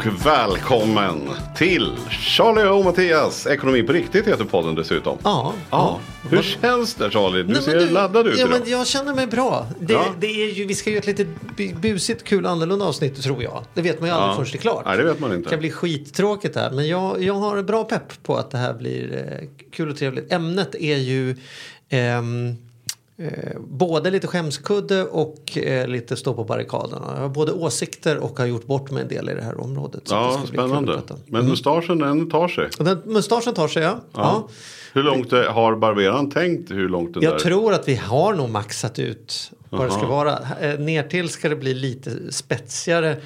[0.00, 1.20] Och välkommen
[1.56, 3.46] till Charlie och Mattias.
[3.46, 5.18] Ekonomi på riktigt heter podden dessutom.
[5.24, 5.52] Ja.
[5.70, 6.00] Ja.
[6.30, 7.38] Hur känns det Charlie?
[7.42, 8.60] Du Nej, men ser laddad ut ja, idag.
[8.60, 9.66] men Jag känner mig bra.
[9.80, 10.04] Det, Ja.
[10.20, 11.26] det är ju, vi ska göra ett lite
[11.56, 13.64] bu- busigt, kul, annorlunda avsnitt tror jag.
[13.74, 14.34] Det vet man ju aldrig Ja.
[14.36, 14.82] förrän det är klart.
[14.86, 15.42] Nej, det vet man inte.
[15.48, 16.70] Det kan bli skittråkigt här.
[16.70, 20.32] Men jag, jag har bra pepp på att det här blir eh, kul och trevligt.
[20.32, 21.36] Ämnet är ju
[21.88, 22.56] ehm,
[23.20, 27.06] eh, både lite skämskudde och eh, lite stå på barrikaderna.
[27.14, 30.02] Jag har både åsikter och har gjort bort mig en del i det här området.
[30.10, 31.00] Ja, spännande.
[31.26, 32.68] Men mustaschen den tar sig.
[32.78, 34.00] Den mustaschen tar sig, ja.
[34.12, 34.48] ja.
[34.92, 37.38] Hur långt är- har barberaren tänkt hur långt den Jag där?
[37.38, 40.38] tror att vi har nog maxat ut vad det ska vara.
[40.60, 43.16] Eh, Ner till ska det bli lite spetsigare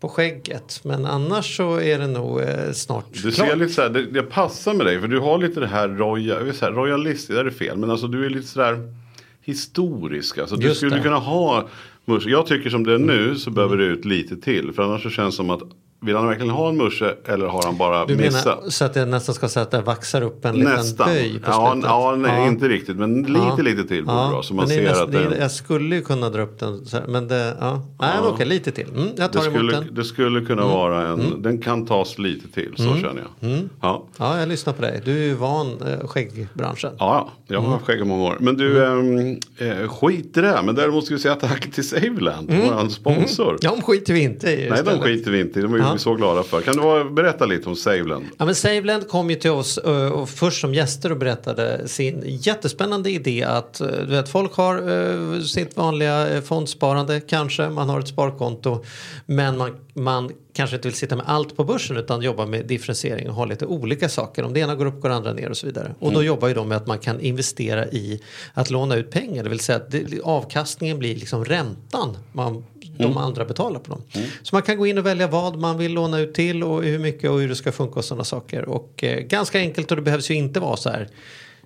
[0.00, 0.80] på skägget.
[0.84, 3.48] Men annars så är det nog eh, snart Du klart.
[3.48, 5.88] ser lite så här, det, det passar med dig för du har lite det här
[6.44, 8.94] vill säga, royalist, det är fel, men alltså du är lite sådär
[9.44, 10.38] historisk.
[10.38, 10.96] Alltså, du Just skulle det.
[10.96, 11.04] Mm.
[11.04, 11.68] kunna ha,
[12.26, 14.72] jag tycker som det är nu så behöver det ut lite till.
[14.72, 15.62] För annars så känns det som att,
[16.04, 18.44] vill han verkligen ha en musche eller har han bara Du missat?
[18.58, 21.08] menar så att det nästan ska säga att det vaxar upp en liten Nästan.
[21.08, 21.90] böj på Ja, slutet?
[21.90, 22.96] ja, nej, inte riktigt.
[22.96, 24.42] Men lite, lite till borde det.
[24.42, 26.86] Så man det ser att det är, det, jag skulle ju kunna dra upp den
[26.86, 27.82] så här, men det, ja.
[28.00, 28.28] Nej, Ja.
[28.28, 28.88] okej, lite till.
[28.88, 29.82] Mm, jag det, tar emot skulle, den.
[29.82, 29.94] Mm.
[29.94, 33.58] det skulle kunna vara en, den kan tas lite till, så känner jag.
[33.82, 34.04] Ja.
[34.18, 35.02] Ja, jag lyssnar på dig.
[35.04, 36.92] Du är ju van eh, skäggbranschen.
[36.98, 38.36] Ja, jag har haft skägg i många år.
[38.40, 40.60] Men du, ehm, eh, skit i det.
[40.64, 43.58] Men däremot ska vi säga tack till Saveland, vår sponsor.
[43.60, 45.62] De skiter vi inte i Nej, de skiter vi inte i.
[45.62, 46.60] De är Vi så glada för.
[46.60, 48.24] Kan du berätta lite om Saveland?
[48.38, 52.22] Ja, men Saveland kom ju till oss eh, och först som gäster och berättade sin
[52.26, 58.00] jättespännande idé att eh, du vet, folk har eh, sitt vanliga fondsparande kanske, man har
[58.00, 58.84] ett sparkonto
[59.26, 63.28] men man, man kanske inte vill sitta med allt på börsen utan jobba med differentiering
[63.28, 64.42] och ha lite olika saker.
[64.42, 65.94] Om det ena går upp går det andra ner och så vidare.
[65.98, 68.20] Och då jobbar ju de med att man kan investera i
[68.54, 72.64] att låna ut pengar, det vill säga att det, avkastningen blir liksom räntan man,
[72.98, 74.02] de andra betalar på dem.
[74.42, 76.98] Så man kan gå in och välja vad man vill låna ut till och hur
[76.98, 78.64] mycket och hur det ska funka och sådana saker.
[78.64, 81.08] Och eh, ganska enkelt och det behövs ju inte vara så här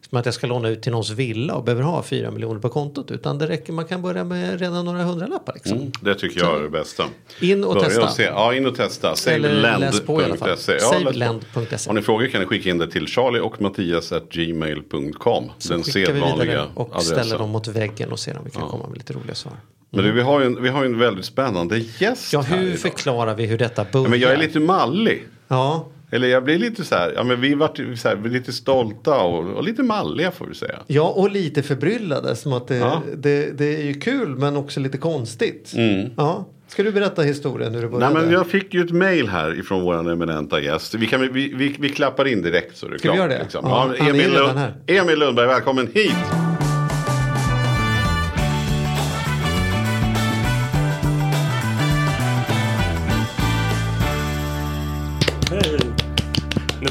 [0.08, 2.68] som att jag ska låna ut till någons villa och behöver ha 4 miljoner på
[2.68, 5.92] kontot utan det räcker, man kan börja med redan några hundralappar liksom.
[6.00, 7.04] Det tycker jag är det bästa.
[7.40, 8.08] In och Börja testa.
[8.08, 8.22] se.
[8.22, 9.16] Ja, in och testa.
[9.16, 10.72] Saveland.se.
[10.72, 10.78] Ja.
[10.78, 11.88] Saveland.se.
[11.88, 15.50] Har ni frågor kan ni skicka in det till charlie och mattias gmail.com.
[15.68, 17.38] Den sedvanliga vidare och ställer adressen.
[17.38, 19.54] dem mot väggen och ser om vi kan komma med lite roliga svar.
[19.90, 23.34] Men du, vi har ju en, vi har en väldigt spännande gäst Ja, hur förklarar
[23.34, 24.06] vi hur detta börjar?
[24.06, 25.24] Ja, men jag är lite mallig.
[25.48, 28.32] Ja, Eller jag blir lite så här, ja men vi vart så här, vi är
[28.32, 30.78] lite stolta och, och lite malliga får vi säga.
[30.86, 32.36] Ja, och lite förbryllade.
[32.36, 33.02] Som att det, Ja.
[33.16, 35.72] det, det är ju kul men också lite konstigt.
[36.16, 36.46] Ja.
[36.68, 38.20] Ska du berätta historien hur det Nej började?
[38.20, 40.94] men jag fick ju ett mail här ifrån våran eminenta gäst.
[40.94, 43.30] Vi, kan, vi, vi, vi klappar in direkt så är det Ska vi klart.
[43.30, 43.42] göra det?
[43.42, 43.64] Liksom.
[43.64, 44.60] Ja, Emil, Lund.
[44.86, 46.14] Emil Lundberg, välkommen hit!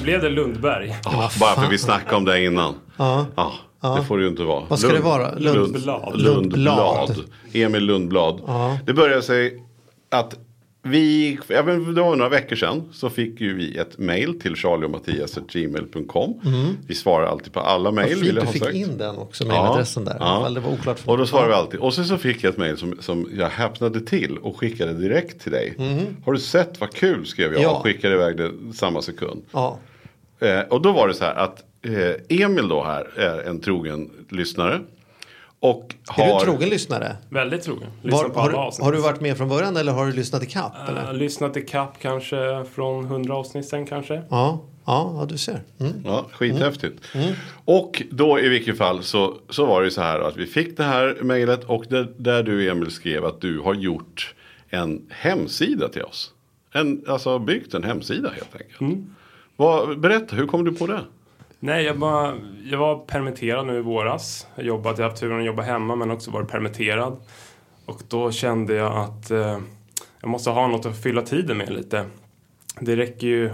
[0.08, 0.96] Blev det Lundberg.
[1.04, 2.74] Bara för att vi snackade om det innan.
[2.98, 3.26] Ja.
[3.82, 4.64] Ja, det får det ju inte vara.
[4.68, 5.32] Vad ska det vara?
[5.36, 6.22] Lund- Lundblad.
[6.22, 7.10] Lundblad.
[7.10, 7.24] Lundblad.
[7.54, 8.42] Emil Lundblad.
[8.48, 8.78] Ja.
[8.86, 9.64] Det började sig
[10.12, 10.36] att
[10.84, 16.40] vi, inte, det var några veckor sedan så fick ju vi ett mail till charlieochmattias.gmail.com.
[16.88, 18.10] Vi svarar alltid på alla mail.
[18.16, 18.76] Vad fint jag du fick sagt.
[18.76, 20.18] in den också, mejladressen där.
[20.20, 20.50] Ja.
[20.50, 21.28] Det var oklart för Och då mig.
[21.28, 21.80] svarar vi alltid.
[21.80, 25.42] Och sen så fick jag ett mail som, som jag häpnade till och skickade direkt
[25.42, 25.74] till dig.
[26.26, 27.62] Har du sett vad kul skrev jag.
[27.62, 27.70] Ja.
[27.70, 29.42] och skickade iväg det samma sekund.
[29.52, 29.80] Ja.
[30.40, 34.10] Eh, och då var det så här att eh, Emil då här är en trogen
[34.30, 34.80] lyssnare.
[35.60, 36.40] Och Är du har...
[36.40, 37.16] en trogen lyssnare?
[37.30, 37.88] Väldigt trogen.
[38.04, 40.44] Var, på har, alla du- har du varit med från början eller har du lyssnat
[40.44, 40.74] i kapp?
[40.88, 41.14] Jag har eller?
[41.20, 44.14] lyssnat i kapp kanske från 100 avsnitt sen kanske.
[44.30, 45.62] Ja, ja, ja, du ser.
[45.80, 45.94] Mm.
[46.06, 47.00] Ja, skithäftigt.
[47.66, 50.84] Och då i vilket fall så, så var det så här att vi fick det
[50.84, 54.36] här mejlet och där, där du Emil skrev att du har gjort
[54.70, 56.32] en hemsida till oss.
[56.74, 59.00] En, alltså byggt en hemsida helt enkelt.
[59.58, 61.04] Vad, berätta, hur kom du på det?
[61.60, 64.48] Nej, jag, bara, jag var permitterad nu i våras.
[64.56, 67.18] Jag jobbat, jag har haft turen att jobba hemma men också varit permitterad.
[67.86, 69.60] Och då kände jag att eh,
[70.22, 72.06] jag måste ha något att fylla tiden med lite.
[72.80, 73.54] Det räcker ju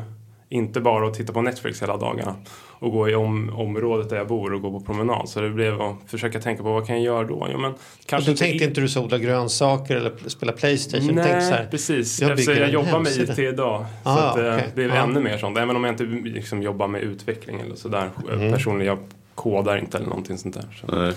[0.49, 2.35] inte bara att titta på Netflix hela dagarna
[2.83, 5.29] och gå i om, området där jag bor och gå på promenad.
[5.29, 7.47] Så det blev att försöka tänka på vad kan jag göra då?
[7.51, 11.15] Ja, men, Och kanske då tänkte inte du så odla grönsaker eller spela Playstation?
[11.15, 12.21] Nej, så här, precis.
[12.21, 13.11] jag Eftersom bygger jag jobbar med.
[13.17, 13.85] IT idag.
[14.03, 14.71] så Ah, att det okej.
[14.75, 14.95] blir Ja.
[14.95, 15.57] ännu mer sånt.
[15.57, 18.09] Även om jag inte liksom, jobbar med utveckling eller sådär.
[18.33, 18.51] Mm.
[18.53, 18.99] Personligen, jag
[19.35, 20.65] kodar inte eller någonting sånt där.
[20.81, 21.13] Så.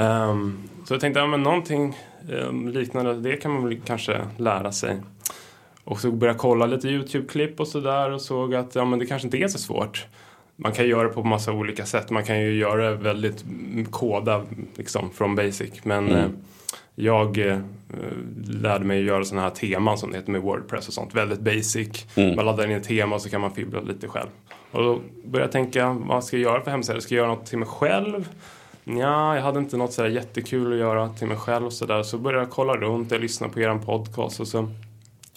[0.00, 0.58] Ehm,
[0.88, 1.96] så jag tänkte, ja men någonting
[2.30, 4.96] um, liknande, det kan man väl kanske lära sig.
[5.84, 9.06] Och så började jag kolla lite YouTube-klipp och sådär och såg att ja, men det
[9.06, 10.06] kanske inte är så svårt.
[10.60, 12.10] Man kan göra det på massa olika sätt.
[12.10, 14.42] Man kan ju göra det väldigt mm, koda
[14.74, 15.84] liksom från basic.
[15.84, 16.26] Men eh,
[16.94, 17.58] jag eh,
[18.46, 21.14] lärde mig att göra sådana här teman som det heter med Wordpress och sånt.
[21.14, 22.06] Väldigt basic.
[22.16, 24.28] Man laddar in ett tema och så kan man fibbla lite själv.
[24.70, 27.00] Och då började jag tänka, vad ska jag göra för hemsida?
[27.00, 28.28] Ska jag göra något till mig själv?
[28.84, 32.02] Ja, jag hade inte något sådär jättekul att göra till mig själv och sådär.
[32.02, 34.68] Så började jag kolla runt, jag lyssnade på er podcast och så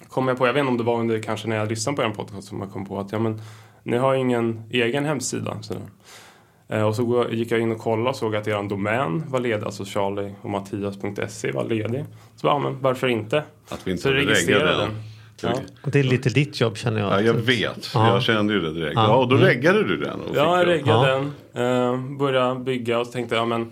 [0.08, 2.04] kom jag på, jag vet inte om det var under kanske när jag lyssnade på
[2.04, 3.42] er podcast som jag kom på att ja men
[3.84, 5.58] ni har ju ingen egen hemsida.
[6.70, 9.66] Eh, och så gick jag in och kollade och såg att er domän var ledig,
[9.66, 12.06] alltså Charlie och Mattias.se var ledig.
[12.36, 13.44] Så ja, men varför inte?
[13.70, 14.90] Att vi inte Så registrerade den.
[15.44, 15.54] Ja.
[15.92, 17.12] Det är lite ditt jobb känner jag.
[17.12, 17.92] Ja, jag vet.
[17.94, 18.14] Ja.
[18.14, 18.96] Jag kände ju det direkt.
[18.96, 19.08] Ja.
[19.08, 19.48] Ja, och då Mm.
[19.48, 20.20] reggade du den.
[20.22, 21.32] Och Ja, jag reggade den.
[21.66, 23.72] Eh, började bygga och så tänkte jag, men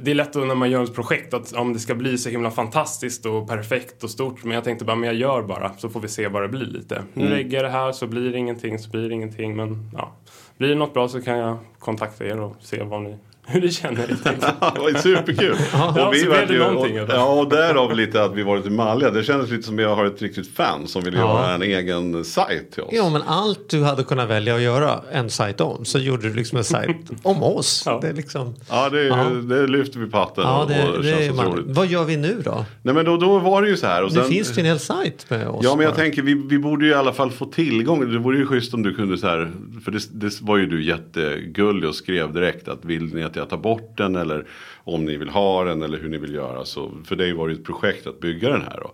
[0.00, 2.50] det är lätt när man gör ett projekt att om det ska bli så himla
[2.50, 4.44] fantastiskt och perfekt och stort.
[4.44, 6.66] Men jag tänkte bara, men jag gör bara så får vi se vad det blir
[6.66, 7.02] lite.
[7.14, 7.34] Nu Mm.
[7.36, 9.56] reggar jag det här så blir det ingenting så blir det ingenting.
[9.56, 10.12] Men ja,
[10.58, 13.16] blir det något bra så kan jag kontakta er och se vad ni,
[13.52, 14.06] hur ni känner
[14.74, 15.56] det var ju superkul.
[15.72, 18.42] Ja, och så vi blev det ju, någonting, och, ja, och därav lite att vi
[18.42, 19.10] var lite malliga.
[19.10, 21.20] Det kändes lite som att jag har ett riktigt fan som vill Ja.
[21.20, 22.88] göra en egen sajt till oss.
[22.92, 26.34] Ja, men allt du hade kunnat välja att göra en sajt om så gjorde du
[26.34, 27.82] liksom en sajt om oss.
[27.86, 27.98] Ja.
[28.02, 28.54] Det är liksom...
[28.68, 29.24] Ja, det, Ja.
[29.24, 31.66] det lyfter vi på hatten Ja, det, och det känns otroligt.
[31.68, 32.64] Vad gör vi nu då?
[32.82, 34.04] Nej men då, då var det ju så här.
[34.04, 35.60] Och sen, finns det en hel sajt med oss.
[35.64, 36.02] Ja men jag bara.
[36.02, 38.12] tänker vi, vi borde ju i alla fall få tillgång.
[38.12, 39.50] Det vore ju schysst om du kunde så här.
[39.84, 43.41] För det, det var ju du jättegullig och skrev direkt att vill ni att jag
[43.48, 44.46] tar bort den eller
[44.84, 46.64] om ni vill ha den eller hur ni vill göra.
[46.64, 48.90] Så för dig var det ju ett projekt att bygga den här då.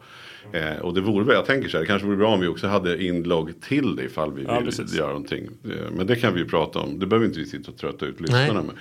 [0.59, 2.47] Eh, och det vore väl, jag tänker så här, det kanske vore bra om vi
[2.47, 4.95] också hade inlogg till det ifall vi Ja, vill precis.
[4.95, 5.49] göra någonting.
[5.65, 8.07] Eh, men det kan vi ju prata om, det behöver inte vi sitta och trötta
[8.07, 8.75] ut lyssnarna med.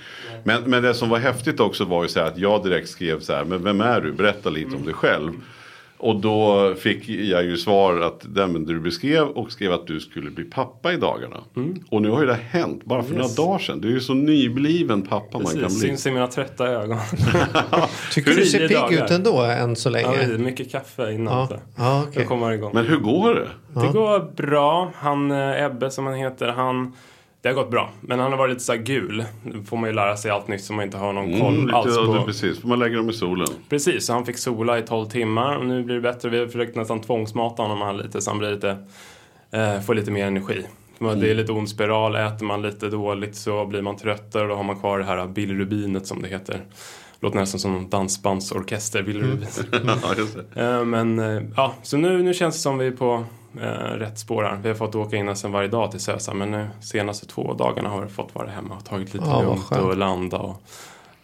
[0.44, 3.20] Men, men det som var häftigt också var ju så här att jag direkt skrev
[3.20, 4.12] så här, men vem är du?
[4.12, 5.32] Berätta lite om dig själv.
[6.00, 10.00] Och då fick jag ju svar att det men du beskrev och skrev att du
[10.00, 11.36] skulle bli pappa i dagarna.
[11.90, 13.22] Och nu har ju det hänt bara för Mm.
[13.22, 13.36] Yes.
[13.38, 13.80] några dagar sedan.
[13.80, 15.88] Du är ju så nybliven pappa man kan Precis, bli.
[15.88, 16.98] syns i mina trötta ögon.
[18.12, 20.34] Tycker du ser pigg ut ändå än så ja, länge?
[20.34, 21.48] är mycket kaffe innan.
[21.50, 22.04] Ja, ja.
[22.12, 22.70] Jag kommer igång.
[22.74, 23.80] Men hur går det?
[23.80, 24.92] Det går bra.
[24.94, 26.92] Han eh, Ebbe som han heter, han...
[27.42, 27.90] Det har gått bra.
[28.00, 29.24] Men han har varit lite så här gul.
[29.42, 31.74] Nu får man ju lära sig allt nytt som man inte har någon koll Mm,
[31.74, 32.14] alls på.
[32.16, 33.48] ja, Precis, får man lägga dem i solen.
[33.68, 36.28] Precis, så han fick sola i 12 timmar och nu blir det bättre.
[36.28, 38.76] Vi har försökt nästan tvångsmata honom här lite så han blir lite,
[39.50, 40.66] eh, får lite mer energi.
[40.98, 44.54] Det är lite ond spiral, äter man lite dåligt så blir man tröttare och då
[44.54, 46.60] har man kvar det här bilrubinet som det heter.
[47.20, 49.46] Låter nästan som en dansbandsorkester, bilrubin.
[50.02, 50.62] ja, just det.
[50.64, 53.24] Eh, Men eh, ja, så nu, nu känns det som vi är på
[53.98, 54.58] rätt spår här.
[54.62, 57.88] Vi har fått åka in nästan varje dag till Sösa men nu senaste två dagarna
[57.88, 60.62] har vi fått vara hemma och tagit lite Ja, lugnt och landa och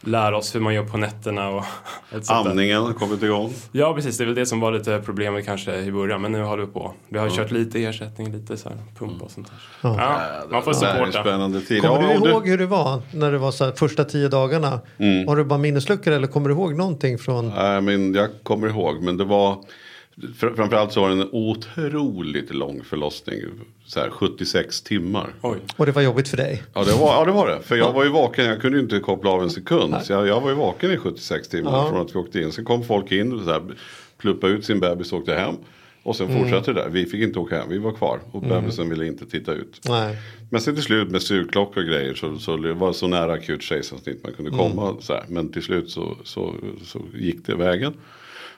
[0.07, 1.65] lära oss hur man gör på nätterna och.
[2.29, 3.53] Amningen har kommit igång.
[3.73, 6.43] Ja precis, det är väl det som var lite problemet kanske i början men nu
[6.43, 6.93] håller vi på.
[7.09, 9.91] Vi har kört lite ersättning, lite så här pump och sånt där.
[9.99, 10.21] Ja,
[10.51, 11.21] man får supporta.
[11.21, 11.83] spännande tid.
[11.83, 14.81] Kommer Ja, du ihåg hur det var när det var så här, första tio dagarna?
[14.99, 15.29] Mm.
[15.29, 17.49] Har du bara minnesluckor eller kommer du ihåg någonting från?
[17.49, 19.59] Nej, men jag kommer ihåg, men det var
[20.16, 23.40] fr- framförallt så var det en otroligt lång förlossning.
[23.87, 25.35] Så här 76 timmar.
[25.42, 25.59] Oj.
[25.76, 26.62] Och det var jobbigt för dig?
[26.75, 27.61] Ja det, var, ja det var det.
[27.62, 29.94] För jag var ju vaken, jag kunde ju inte koppla av en sekund.
[30.02, 31.88] Så jag, jag var ju vaken i 76 timmar Ja.
[31.90, 32.52] från att vi åkte in.
[32.52, 33.62] Sen kom folk in och så här,
[34.18, 35.54] pluppade ut sin bebis och åkte hem.
[36.02, 36.88] Och sen fortsatte det där.
[36.88, 38.21] Vi fick inte åka hem, vi var kvar.
[38.33, 39.80] Och bebisen ville inte titta ut.
[39.88, 40.16] Nej.
[40.50, 43.62] Men sen till slut med sugklocka och grejer så, så det var så nära akut
[43.62, 44.97] kejsarsnitt man kunde komma.
[45.00, 45.25] Så här.
[45.28, 46.54] Men till slut så, så,
[46.85, 47.94] så gick det vägen.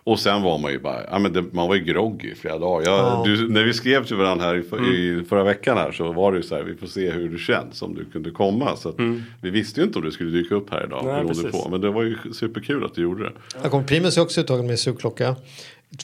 [0.06, 2.58] Och sen var man ju bara, ja men det, man var ju groggy i flera
[2.58, 2.90] dagar.
[2.90, 3.22] Jag, Ja.
[3.26, 6.32] du, när vi skrev till varandra här i, för- i förra veckan här så var
[6.32, 8.76] det ju så här, vi får se hur du känns om du kunde komma.
[8.76, 8.94] Så att,
[9.42, 11.04] Vi visste ju inte om du skulle dyka upp här idag.
[11.04, 11.68] Nej, beroende på.
[11.70, 13.32] Men det var ju superkul att du gjorde det.
[13.62, 15.36] Jag kom Primus är också uttagen med sugklocka.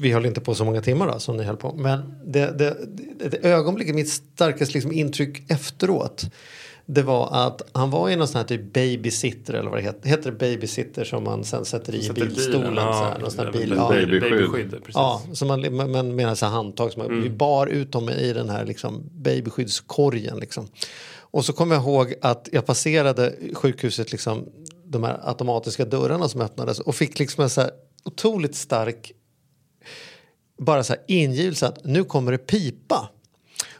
[0.00, 1.72] Vi höll inte på så många timmar då, som ni höll på.
[1.76, 2.76] Men det, det,
[3.18, 6.24] det, det ögonblicket, mitt starkaste liksom intryck efteråt.
[6.86, 10.08] Det var att han var i någon sån här typ babysitter eller vad det heter.
[10.08, 12.60] Heter det babysitter som man sen sätter i Sätter bilstolen?
[12.60, 13.88] bilen, så här, ja, någon sån här är bil, ja.
[13.88, 14.20] Babyskydd.
[14.22, 14.94] Babyskydd, precis.
[14.94, 15.60] Ja, som man,
[16.16, 16.92] men- så här handtag.
[16.92, 20.38] Som man, Vi bar ut dem i den här liksom babyskyddskorgen.
[20.38, 20.68] Liksom.
[21.18, 24.48] Och så kommer jag ihåg att jag passerade sjukhuset, liksom,
[24.84, 27.70] de här automatiska dörrarna som öppnades och fick liksom en så här
[28.04, 29.12] otroligt stark
[30.58, 33.08] bara så här ingivelse att nu kommer det pipa.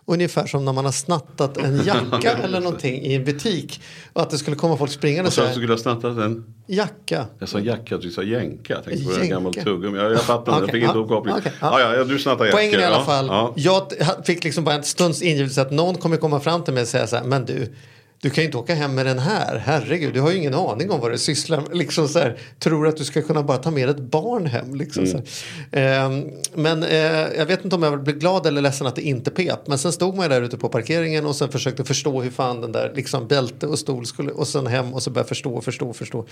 [0.07, 3.81] Ungefär som när man har snattat en jacka eller någonting i en butik.
[4.13, 6.45] Och att det skulle komma folk springande Och så säga skulle jag snattat en.
[6.67, 7.27] jacka.
[7.39, 8.73] Jag sa jacka, du sa jänka.
[8.75, 9.35] Jag tänkte på en Jänka.
[9.35, 9.99] gammal tuggummi.
[9.99, 11.41] Ja, jag fattar, jag Okej, fick inte ihop kopplingen.
[11.41, 11.81] okej, ja.
[11.81, 12.59] Ja, ja, du snattar jackor.
[12.59, 13.53] Poängen i alla fall, Ja.
[13.57, 13.93] jag
[14.25, 17.07] fick liksom bara en stunds ingivelse att någon kommer komma fram till mig och säga
[17.07, 17.73] så här, men du,
[18.23, 20.91] du kan ju inte åka hem med den här, herregud, du har ju ingen aning
[20.91, 21.77] om vad du sysslar med.
[21.77, 24.75] Liksom så här, tror att du ska kunna bara ta med ett barn hem.
[24.75, 25.25] Liksom så här.
[25.73, 29.31] Ehm, men eh, jag vet inte om jag blev glad eller ledsen att det inte
[29.31, 29.67] pep.
[29.67, 32.73] Men sen stod man där ute på parkeringen och sen försökte förstå hur fan den
[32.73, 35.89] där liksom bälte och stol skulle, och sen hem och så började förstå och förstå
[35.89, 36.27] och förstå.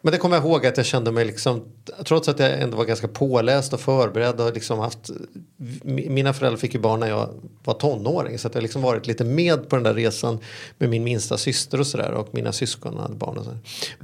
[0.00, 1.64] Men det kommer jag ihåg att jag kände mig liksom,
[2.04, 5.10] trots att jag ändå var ganska påläst och förberedd och liksom haft,
[5.82, 7.28] mi- mina föräldrar fick ju barn när jag
[7.64, 10.38] var tonåring så att jag liksom varit lite med på den där resan
[10.78, 13.50] med min minsta syster och sådär och mina syskon hade barn och så.
[13.50, 13.60] Men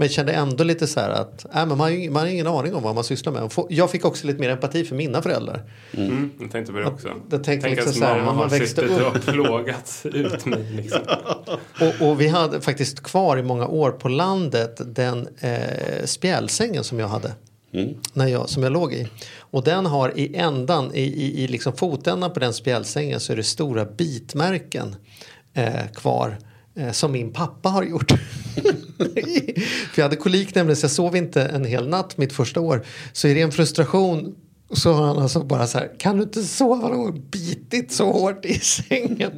[0.07, 2.95] jag kände ändå lite så att, äh, men man, man har ingen aning om vad
[2.95, 3.51] man sysslar med.
[3.69, 5.63] Jag fick också lite mer empati för mina föräldrar.
[5.93, 7.09] Mm, jag tänkte på det också.
[7.31, 9.17] Jag tänkte Tänk liksom att så här, man har växte upp.
[9.17, 10.73] och plågat ut mig.
[10.73, 11.01] Liksom.
[11.81, 16.99] Och, och vi hade faktiskt kvar i många år på landet den eh, spjälsängen som
[16.99, 17.33] jag hade.
[18.13, 19.09] När jag, som jag låg i.
[19.39, 23.37] Och den har i ändan, i, i, i liksom fotändan på den spjälsängen så är
[23.37, 24.97] det stora bitmärken
[25.55, 26.39] eh, kvar.
[26.75, 28.11] Eh, som min pappa har gjort.
[29.93, 32.85] För jag hade kolik nämligen så jag sov inte en hel natt mitt första år.
[33.13, 34.35] Så i ren frustration
[34.73, 37.23] så har han alltså bara så här, kan du inte sova någon gång?
[37.31, 39.33] Bitit så hårt i sängen.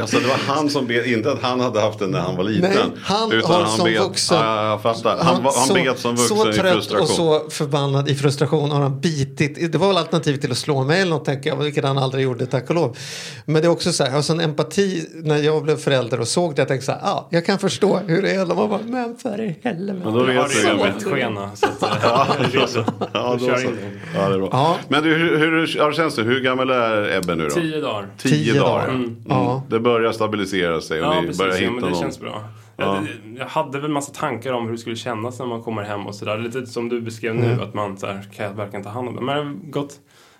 [0.00, 2.44] Alltså det var han som bet, inte att han hade haft den när han var
[2.44, 2.70] liten.
[2.70, 5.18] Nej, han utan har han som bet, vuxen- fattar.
[5.24, 7.02] Han, var- han så, bet som vuxen så i trött frustration.
[7.02, 9.72] och så förbannad i frustration har han bitit.
[9.72, 12.24] Det var väl alternativet till att slå mig eller något tänker jag, vilket han aldrig
[12.24, 12.96] gjorde tack och lov.
[13.44, 16.28] Men det är också så här, jag har sån empati när jag blev förälder och
[16.28, 16.60] såg det.
[16.60, 18.46] Jag tänkte så här, ja, jag kan förstå hur det är.
[18.46, 20.00] Man bara, men för i helvete.
[20.04, 20.76] Men då vet du.
[20.82, 21.50] bettskena.
[21.56, 22.26] Så att, ja,
[22.66, 22.78] så.
[22.78, 23.70] Då så.
[24.14, 24.48] ja, det är bra.
[24.52, 24.75] Ja.
[24.88, 25.50] Men du, hur, hur,
[25.84, 26.22] hur känns det?
[26.22, 27.50] Hur gammal är Ebbe nu då?
[27.50, 28.06] Tio dagar.
[28.18, 28.72] Tio, Tio dagar.
[28.72, 28.88] dagar.
[28.88, 29.16] Mm.
[29.28, 29.62] Ja.
[29.70, 31.38] Det börjar stabilisera sig och Ja, ni precis.
[31.38, 32.00] börjar Ja, hitta men det någon.
[32.00, 32.44] känns bra.
[32.76, 32.84] Ja.
[32.84, 33.06] Jag,
[33.38, 36.14] jag hade väl massa tankar om hur det skulle kännas när man kommer hem och
[36.14, 36.38] sådär.
[36.38, 37.56] Lite som du beskrev Mm.
[37.56, 39.20] nu, att man så här, kan jag verkligen ta hand om det.
[39.22, 39.94] Men det har gått...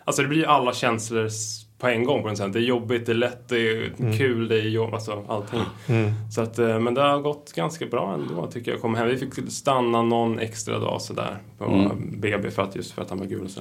[0.05, 1.29] Alltså det blir ju alla känslor
[1.79, 2.53] på en gång på den sätt.
[2.53, 4.19] Det är jobbigt, det är lätt, det är Mm.
[4.19, 5.61] kul, det är jobb, alltså allting.
[6.35, 8.81] Så att, eh, men det har gått ganska bra ändå tycker jag.
[8.81, 9.09] Kom hem.
[9.09, 11.91] Vi fick stanna någon extra dag sådär på Mm.
[12.21, 13.61] BB för att, just för att han var gul och så.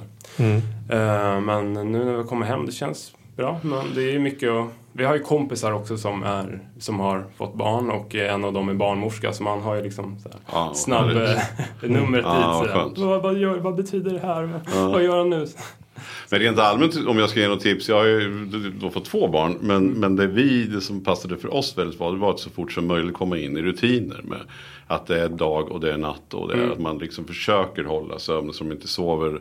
[0.88, 3.60] Eh, Men nu när vi kommer hem, det känns bra.
[3.62, 7.54] Men det är mycket att, Vi har ju kompisar också som, är, som har fått
[7.54, 11.08] barn och en av dem är barnmorska så man har ju liksom så Ja, snabb
[11.08, 11.38] eh,
[11.82, 12.70] numret dit.
[12.72, 12.98] skönt.
[12.98, 14.60] vad, vad, gör, vad betyder det här?
[14.74, 15.46] Vad, vad gör han nu?
[16.30, 17.88] Men rent allmänt om jag ska ge något tips.
[17.88, 18.46] Jag har ju
[18.80, 19.56] då fått två barn.
[19.60, 20.00] Men, Mm.
[20.00, 22.10] men det vi, det som passade för oss väldigt bra.
[22.10, 24.20] Det var att så fort som möjligt komma in i rutiner.
[24.24, 24.38] Med
[24.86, 26.34] att det är dag och det är natt.
[26.34, 26.72] Och det är Mm.
[26.72, 28.52] att man liksom försöker hålla sömn.
[28.52, 29.40] Som inte sover.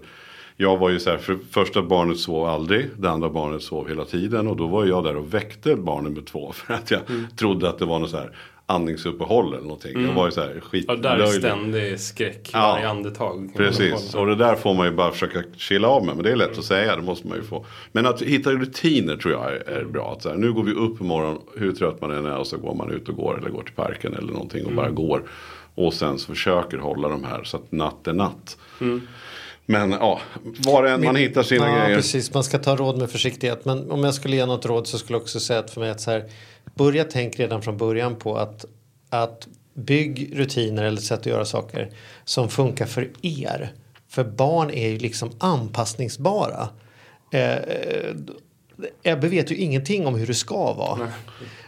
[0.57, 2.85] Jag var ju så här, för första barnet sov aldrig.
[2.97, 4.47] Det andra barnet sov hela tiden.
[4.47, 6.51] Och då var jag där och väckte barn nummer två.
[6.51, 7.25] För att jag Mm.
[7.35, 8.31] trodde att det var något så här
[8.67, 10.05] andningsuppehåll eller någonting.
[10.05, 11.41] Jag var ju så här Ja, där är skitlöjlig.
[11.41, 12.59] ständig skräck Ja.
[12.59, 13.51] varje andetag.
[13.55, 16.15] Precis, och det där får man ju bara försöka chilla av med.
[16.15, 17.65] Men det är lätt att säga, det måste man ju få.
[17.91, 20.11] Men att hitta rutiner tror jag är, är bra.
[20.11, 22.47] Att så här, nu går vi upp på morgonen, hur trött man än är och
[22.47, 25.23] så går man ut och går eller går till parken eller någonting och bara går.
[25.75, 28.57] Och sen så försöker hålla de här så att natt är natt.
[29.65, 30.19] Men ja,
[30.65, 31.95] var en man hittar sina ja, grejer.
[31.95, 32.33] precis.
[32.33, 33.65] Man ska ta råd med försiktighet.
[33.65, 35.89] Men om jag skulle ge något råd så skulle jag också säga att för mig
[35.89, 36.23] att så här,
[36.75, 38.65] börja tänk redan från början på att,
[39.09, 41.89] att bygg rutiner eller sätt att göra saker
[42.23, 43.73] som funkar för er.
[44.07, 46.69] För barn är ju liksom anpassningsbara.
[47.31, 48.15] Eh, eh
[49.03, 51.11] Ebbe vet ju ingenting om hur det ska vara.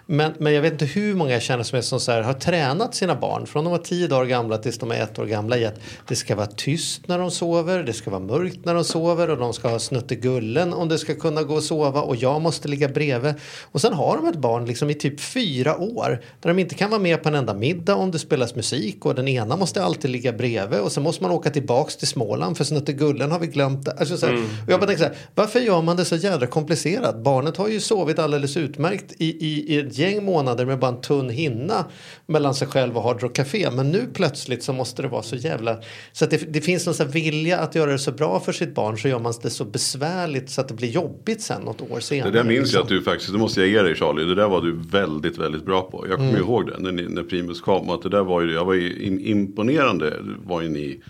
[0.09, 2.33] Men, men jag vet inte hur många jag känner som, är som så här, har
[2.33, 5.57] tränat sina barn från de var tio dagar gamla tills de är ett år gamla
[5.57, 8.83] i att det ska vara tyst när de sover, det ska vara mörkt när de
[8.83, 12.41] sover och de ska ha snuttegullen om det ska kunna gå och sova och jag
[12.41, 13.33] måste ligga bredvid.
[13.63, 16.89] Och sen har de ett barn liksom i typ fyra år där de inte kan
[16.89, 20.11] vara med på en enda middag om det spelas musik och den ena måste alltid
[20.11, 23.87] ligga bredvid och sen måste man åka tillbaks till Småland för snuttegullen har vi glömt.
[23.87, 26.47] Alltså så här, och jag bara tänker så här, varför gör man det så jädra
[26.47, 27.23] komplicerat?
[27.23, 31.01] Barnet har ju sovit alldeles utmärkt i, i, i ett gäng månader med bara en
[31.01, 31.85] tunn hinna
[32.25, 33.71] mellan sig själv och Hard Rock Café.
[33.71, 35.77] Men nu plötsligt så måste det vara så jävla...
[36.11, 38.75] Så att det, det finns någon sån vilja att göra det så bra för sitt
[38.75, 41.99] barn så gör man det så besvärligt så att det blir jobbigt sen något år
[41.99, 42.31] senare.
[42.31, 42.77] Det där minns liksom.
[42.77, 45.37] jag att du faktiskt, det måste jag ge dig Charlie, det där var du väldigt,
[45.37, 46.05] väldigt bra på.
[46.09, 47.89] Jag kommer ihåg det när, ni, när Primus kom.
[47.89, 50.13] Att det där var ju, jag var ju im- imponerande
[50.45, 51.01] var ju ni.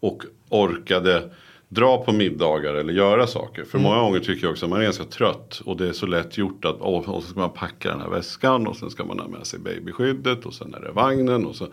[0.00, 1.30] Och orkade
[1.70, 3.64] dra på middagar eller göra saker.
[3.64, 6.06] För många gånger tycker jag också att man är ganska trött och det är så
[6.06, 9.04] lätt gjort att åh, och så ska man packa den här väskan och sen ska
[9.04, 11.70] man ha med sig babyskyddet och sen är det vagnen och så, äh,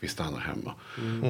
[0.00, 0.72] vi stannar hemma.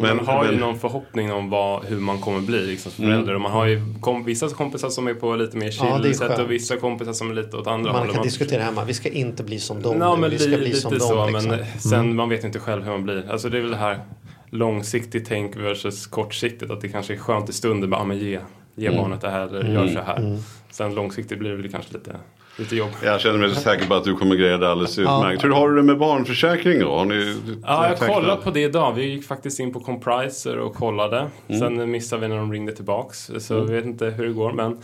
[0.03, 3.35] Men, man har ju någon förhoppning om vad, hur man kommer bli liksom, som förälder.
[3.35, 6.29] Och man har ju kom, vissa kompisar som är på lite mer Ja, chill sätt
[6.29, 6.41] skönt.
[6.41, 8.15] och vissa kompisar som är lite åt andra Man hållet.
[8.15, 10.67] kan diskutera hemma, vi ska inte bli som dem Ja, men vi ska li, bli
[10.67, 11.15] lite som så.
[11.15, 11.33] dem.
[11.33, 11.51] Liksom.
[11.51, 13.31] Men sen man vet inte själv hur man blir.
[13.31, 13.99] Alltså det är väl det här
[14.51, 16.71] långsiktigt tänk versus kortsiktigt.
[16.71, 17.91] Att det kanske är skönt i stunden.
[17.91, 18.39] Bara, ah, men ge,
[18.75, 18.99] ge Mm.
[19.03, 20.39] barnet det här eller gör så här.
[20.71, 22.17] Sen långsiktigt blir det väl kanske lite,
[22.59, 22.91] lite jobb.
[23.05, 25.45] Jag känner mig så säker på att du kommer greja det alldeles utmärkt.
[25.45, 26.97] Hur har du det med barnförsäkring då?
[26.97, 28.93] Har ni Ja, jag kollade på det idag.
[28.95, 31.31] Vi gick faktiskt in på Compriser och kollade.
[31.49, 31.61] Mm.
[31.61, 33.31] Sen missade vi när de ringde tillbaks.
[33.39, 34.53] Så jag vet inte hur det går.
[34.53, 34.79] Men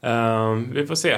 [0.00, 1.16] ehm, vi får se.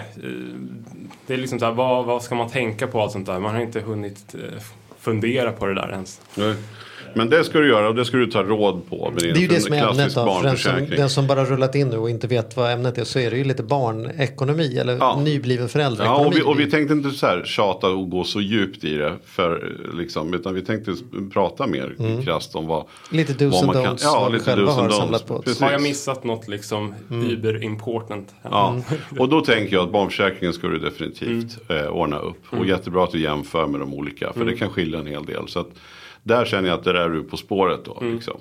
[1.27, 3.39] Det är liksom så här, vad, vad ska man tänka på allt sånt där?
[3.41, 4.63] Man har inte hunnit eh,
[5.01, 6.21] fundera på det där ens.
[6.35, 6.55] Nej.
[7.17, 9.11] Men det ska du göra och det ska du ta råd på.
[9.11, 10.35] Med din Det är ju det som är ämnet klassisk då.
[10.35, 13.05] För den som, den som bara rullat in nu och inte vet vad ämnet är
[13.05, 15.21] så är det ju lite barnekonomi eller Ja.
[15.25, 16.05] nybliven förälder.
[16.05, 18.95] Ja, och vi, och vi tänkte inte så här tjata och gå så djupt i
[18.95, 19.13] det.
[19.25, 20.95] För, liksom, utan vi tänkte
[21.33, 22.23] prata mer Mm.
[22.23, 23.97] krasst om vad, Lite dos vad man kan.
[24.03, 25.01] Ja, lite själva dos and har don'ts.
[25.01, 25.43] samlat på.
[25.65, 27.31] Har jag missat något liksom Mm.
[27.31, 28.35] uber important?
[28.43, 28.77] Ja,
[29.19, 31.85] och då tänker jag att barnförsäkringen ska du definitivt Mm.
[31.85, 32.43] eh, ordna upp.
[32.51, 35.49] Och jättebra att du jämför med de olika, för det kan skilja en hel del.
[35.49, 35.69] Så att,
[36.27, 37.99] där känner jag att det där är du på spåret då.
[38.01, 38.15] Mm.
[38.15, 38.41] Liksom.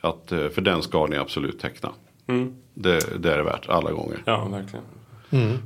[0.00, 1.90] Att, eh, för den ska ni absolut teckna.
[2.26, 2.54] Mm.
[2.74, 4.18] Det, det är det värt alla gånger.
[4.24, 4.84] Ja, verkligen.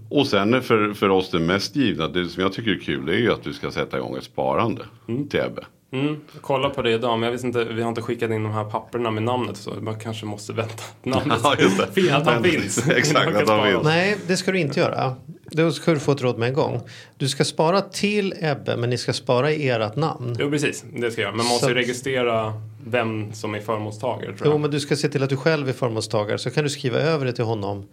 [0.09, 3.13] Och sen för, för oss det mest givna, det som jag tycker är kul, det
[3.15, 4.85] är ju att du ska sätta igång ett sparande
[5.31, 5.65] till Ebbe.
[5.91, 8.43] Mm, jag kollar på det idag, men jag vet inte, vi har inte skickat in
[8.43, 11.39] de här papperna med namnet så man kanske måste vänta namnet.
[11.45, 11.87] Ja, just det.
[12.03, 12.89] Fin- att han finns.
[12.91, 13.85] Exakt, att han finns.
[13.85, 15.15] Nej, det ska du inte göra.
[15.51, 16.81] Då ska du få ett råd med en gång.
[17.17, 20.37] Du ska spara till Ebbe, men ni ska spara i ert namn.
[20.39, 20.85] Jo, precis.
[20.97, 21.29] Det ska jag.
[21.31, 22.53] Men man måste Så- ju registrera
[22.87, 24.61] vem som är förmånstagare, tror Jo, jag.
[24.61, 26.39] men du ska se till att du själv är förmånstagare.
[26.39, 27.87] Så kan du skriva över det till honom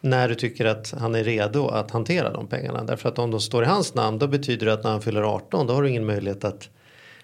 [0.00, 2.84] när du tycker att han är redo att hantera de pengarna.
[2.84, 5.22] Därför att om de står i hans namn, då betyder det att när han fyller
[5.22, 6.68] 18, då har du ingen möjlighet att...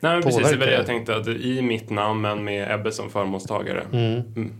[0.00, 0.50] Nej, men precis.
[0.50, 3.82] Det var det jag tänkte, att i mitt namn, men med Ebbe som förmånstagare.
[3.92, 4.52] Mm.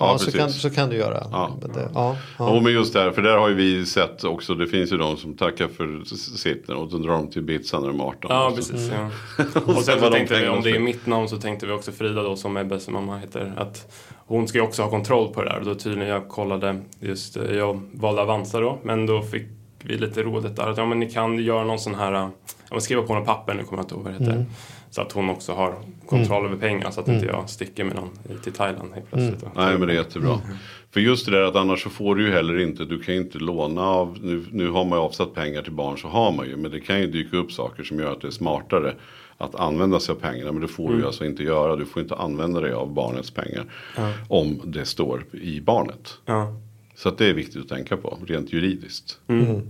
[0.00, 1.26] Ja, Ja, så, kan, så kan du göra.
[1.32, 1.50] Ja.
[1.74, 2.54] Det- ja, Ja.
[2.54, 2.60] ja.
[2.60, 5.36] men just där, för där har ju vi sett också, det finns ju de som
[5.36, 6.04] tackar för
[6.38, 8.30] sitt och så drar de till Ibiza när de är 18.
[8.30, 8.90] Ja, Och så- precis.
[8.94, 9.10] Ja.
[9.60, 11.92] Och Och sen så tänkte vi, om det är mitt namn så tänkte vi också
[11.92, 13.52] Frida då som Ebbes mamma heter.
[13.56, 13.92] Att
[14.26, 15.58] hon ska ju också ha kontroll på det där.
[15.58, 18.78] Och då tydligen jag kollade just, eh, jag valde Avanza då.
[18.82, 19.46] Men då fick
[19.82, 22.30] vi lite rådet där att ja men ni kan göra någon sån här, ja
[22.70, 24.46] men skriva på någon papper, nu kommer jag inte ihåg vad det heter.
[24.90, 25.74] Så att hon också har
[26.06, 29.40] kontroll över pengar så att inte jag sticker med någon i- till Thailand helt plötsligt.
[29.40, 29.50] då.
[29.56, 30.40] Nej men det är jättebra.
[30.90, 33.20] För just det där att annars så får du ju heller inte, du kan ju
[33.20, 36.46] inte låna av, nu, nu har man ju avsatt pengar till barn så har man
[36.46, 36.56] ju.
[36.56, 38.94] Men det kan ju dyka upp saker som gör att det är smartare
[39.38, 40.52] att använda sig av pengarna.
[40.52, 43.30] Men det får du ju alltså inte göra, du får inte använda dig av barnets
[43.30, 43.64] pengar.
[44.28, 46.18] Om det står i barnet.
[46.26, 46.56] Ja.
[46.94, 49.18] Så att det är viktigt att tänka på, rent juridiskt.
[49.28, 49.60] Mm.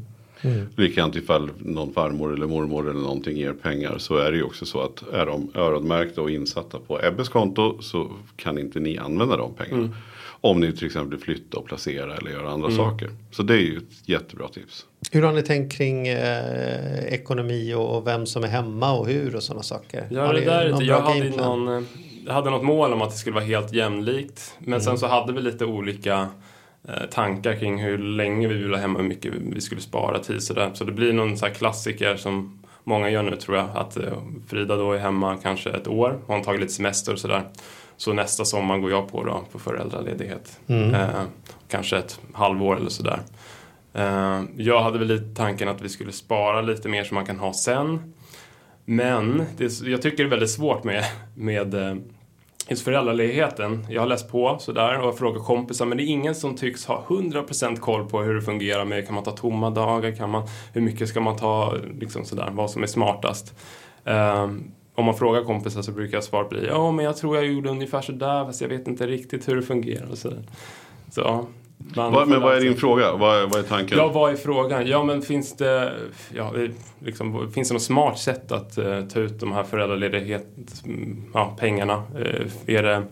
[0.77, 4.67] Likadant ifall någon farmor eller mormor eller någonting ger pengar så är det ju också
[4.67, 9.37] så att är de öronmärkta och insatta på Ebbes konto så kan inte ni använda
[9.37, 9.83] de pengarna.
[9.83, 9.95] Mm.
[10.41, 13.11] Om ni till exempel vill flytta och placera eller göra andra saker.
[13.31, 14.87] Så det är ju ett jättebra tips.
[15.13, 19.37] Hur har ni tänkt kring eh, ekonomi och, och vem som är hemma och hur
[19.37, 20.07] och sådana saker?
[20.11, 21.83] Ja, det där, någon jag hade, någon, eh,
[22.27, 24.55] jag hade något mål om att det skulle vara helt jämlikt.
[24.59, 26.29] Men sen så hade vi lite olika
[27.11, 30.71] tankar kring hur länge vi ville ha hemma, hur mycket vi skulle spara tid sådär.
[30.75, 33.69] Så det blir någon så klassiker som många gör nu tror jag.
[33.75, 34.13] Att eh,
[34.49, 37.43] Frida då är hemma kanske ett år, hon har tagit lite semester och sådär.
[37.97, 40.61] Så nästa sommar går jag på då, på föräldraledighet.
[40.95, 41.23] Eh,
[41.69, 43.21] kanske ett halvår eller sådär.
[43.95, 47.39] Eh, jag hade väl lite tanken att vi skulle spara lite mer som man kan
[47.39, 48.15] ha sen.
[48.85, 51.95] Men det, jag tycker det är väldigt svårt med, med eh,
[52.69, 53.87] just föräldraledigheten.
[53.91, 57.05] Jag har läst på sådär och frågat kompisar men det är ingen som tycks ha
[57.09, 60.81] 100% koll på hur det fungerar med, kan man ta tomma dagar, kan man, hur
[60.81, 63.55] mycket ska man ta, liksom sådär, vad som är smartast.
[64.05, 67.71] Um, om man frågar kompisar så brukar svaret bli ja men jag tror jag gjorde
[67.71, 70.43] ungefär sådär fast jag vet inte riktigt hur det fungerar och sådär.
[71.11, 71.47] Så,
[72.29, 73.13] men vad är din fråga?
[73.13, 73.99] Vad, är- vad är tanken?
[73.99, 74.87] Ja, vad är frågan?
[74.87, 75.93] Ja, men finns det,
[76.35, 76.71] ja, det-
[77.07, 80.47] liksom, finns det något smart sätt att eh, ta ut de här föräldraledighet,
[80.85, 82.03] mm, ja, pengarna?
[82.19, 83.03] Eh, är det,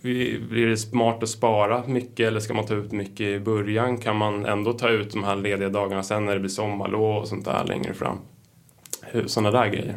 [0.00, 3.98] vi- blir det smart att spara mycket eller ska man ta ut mycket i början?
[3.98, 7.28] Kan man ändå ta ut de här lediga dagarna sen när det blir sommarlov och
[7.28, 8.18] sånt där längre fram?
[9.02, 9.96] Hur- Sådana där grejer.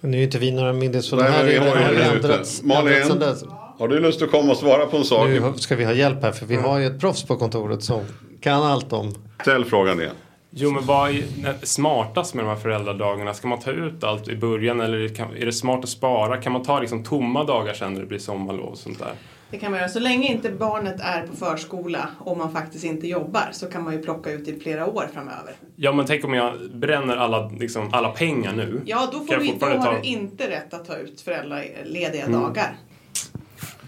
[0.00, 1.18] Nu är inte vi några myndighetsfall.
[1.18, 2.62] Nej, här är- har ju det ändrats.
[2.62, 2.92] Malin?
[2.92, 3.44] ändrats sedan dess.
[3.78, 5.28] Har du lust att komma och svara på en sak?
[5.28, 8.00] Nu ska vi ha hjälp här för vi har ju ett proffs på kontoret som
[8.40, 9.14] kan allt om.
[9.42, 10.14] Ställ frågan igen.
[10.50, 11.22] Jo, men vad är
[11.66, 13.34] smartast med de här föräldradagarna?
[13.34, 14.98] Ska man ta ut allt i början eller
[15.40, 16.36] är det smart att spara?
[16.36, 19.12] Kan man ta liksom tomma dagar sen när det blir sommarlov och sånt där?
[19.50, 19.88] Det kan man göra.
[19.88, 23.92] Så länge inte barnet är på förskola och man faktiskt inte jobbar så kan man
[23.92, 25.54] ju plocka ut i flera år framöver.
[25.76, 28.82] Ja, men tänk om jag bränner alla, liksom, alla pengar nu.
[28.86, 32.76] Ja, då, får vi, då har ta- du inte rätt att ta ut föräldralediga dagar.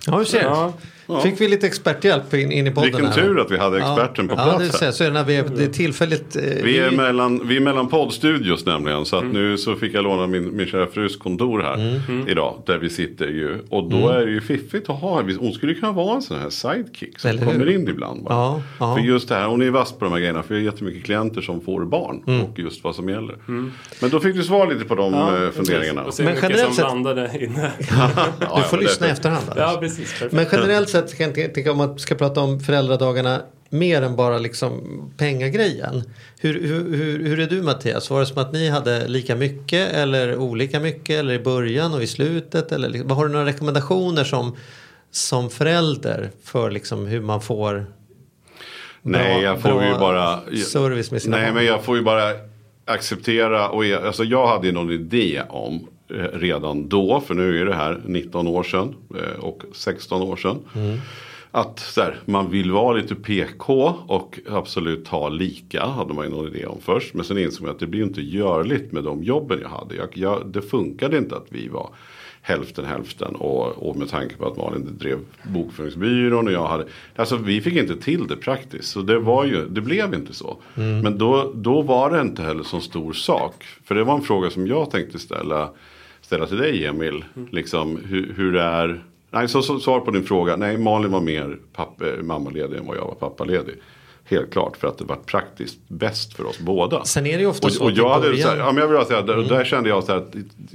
[0.08, 0.72] Ja, hur ser Ja
[1.08, 1.20] ja.
[1.20, 3.14] Fick vi lite experthjälp in, in i podden Vilken här.
[3.14, 4.78] tur att vi hade experten på ja, plats det, här.
[4.78, 6.36] ser, så är det när vi är, det är tillfälligt.
[6.36, 9.04] eh, Vi är, mellan, vi är mellan poddstudios nämligen.
[9.04, 12.62] Så att nu så fick jag låna min, min kära frus kontor här idag.
[12.66, 13.58] Där vi sitter ju.
[13.70, 15.22] Och då är det ju fiffigt att ha.
[15.38, 17.18] Hon skulle kunna vara en sån här sidekick.
[17.18, 17.52] Som Eller hur?
[17.52, 18.22] kommer in ibland.
[18.24, 18.34] Bara.
[18.34, 18.94] Ja, ja.
[18.96, 20.42] För just det här, hon är vass på de här grejerna.
[20.42, 22.40] För vi har jättemycket klienter som får barn.
[22.52, 23.36] Och just vad som gäller.
[24.00, 26.04] Men då fick du svar lite på de eh, funderingarna.
[26.04, 28.48] Och se Men hur mycket generellt som sett-.
[28.56, 29.44] Du får lyssna i efterhand.
[29.56, 30.12] ja, precis.
[30.12, 30.32] Perfekt.
[30.32, 34.38] Men generellt sett kan jag tänka om man ska prata om föräldradagarna mer än bara
[34.38, 34.82] liksom
[35.16, 36.02] pengagrejen.
[36.40, 38.10] Hur, hur, hur, hur är du Mattias?
[38.10, 42.02] Var det som att ni hade lika mycket eller olika mycket eller i början och
[42.02, 42.72] i slutet?
[42.72, 44.56] Eller, liksom- har du några rekommendationer som,
[45.10, 47.86] som förälder för liksom hur man får
[49.02, 50.40] Nej, bra- jag får ju bara...
[50.66, 51.54] service med sina Nej, barn?
[51.54, 52.32] men jag får ju bara
[52.84, 53.68] acceptera.
[53.68, 55.86] Och alltså jag hade ju någon idé om
[56.32, 57.20] redan då.
[57.20, 60.58] För nu är det här 19 år sedan eh, och 16 år sedan.
[60.74, 60.98] Mm.
[61.50, 65.86] Att så här, man vill vara lite PK och absolut ha lika.
[65.86, 67.14] Hade man ju någon idé om först.
[67.14, 69.94] Men sen insåg jag att det blir inte görligt med de jobben jag hade.
[69.94, 71.90] Jag, jag, det funkade inte att vi var
[72.42, 73.34] hälften hälften.
[73.34, 76.84] Och, och med tanke på att Malin drev bokföringsbyrån och jag hade.
[77.16, 78.88] Alltså vi fick inte till det praktiskt.
[78.88, 80.56] Så det var ju, det blev inte så.
[81.02, 83.64] Men då, då var det inte heller så stor sak.
[83.84, 85.70] För det var en fråga som jag tänkte ställa,
[86.28, 87.24] ställa till dig Emil.
[87.50, 89.02] Liksom hur, hur det är.
[89.30, 90.56] Nej, så, så svar på din fråga.
[90.56, 93.74] Nej, Malin var mer pappa, mammaledig än vad jag var pappaledig.
[94.24, 97.04] Helt klart för att det var praktiskt bäst för oss båda.
[97.04, 98.72] Sen är det ju ofta så och, och att i jag hade, så här, ja,
[98.72, 100.34] men jag vill säga, där, där kände jag så här att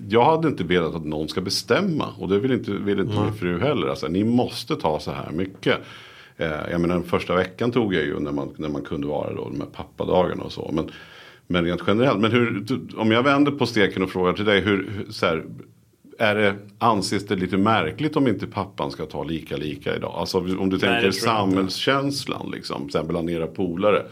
[0.09, 2.07] jag hade inte velat att någon ska bestämma.
[2.19, 3.87] Och det vill inte, vill inte min fru heller.
[3.87, 5.77] Alltså, ni måste ta så här mycket.
[6.37, 9.33] Eh, jag menar den första veckan tog jag ju när man, när man kunde vara
[9.33, 10.69] då, de här pappadagarna och så.
[10.73, 10.91] Men,
[11.47, 12.65] men rent generellt, men hur,
[12.97, 14.61] om jag vänder på steken och frågar till dig.
[14.61, 15.43] Hur, så här,
[16.19, 20.13] är det, anses det lite märkligt om inte pappan ska ta lika lika idag?
[20.17, 21.19] Alltså om du tänker inte.
[21.19, 24.05] samhällskänslan liksom, till exempel bland era polare.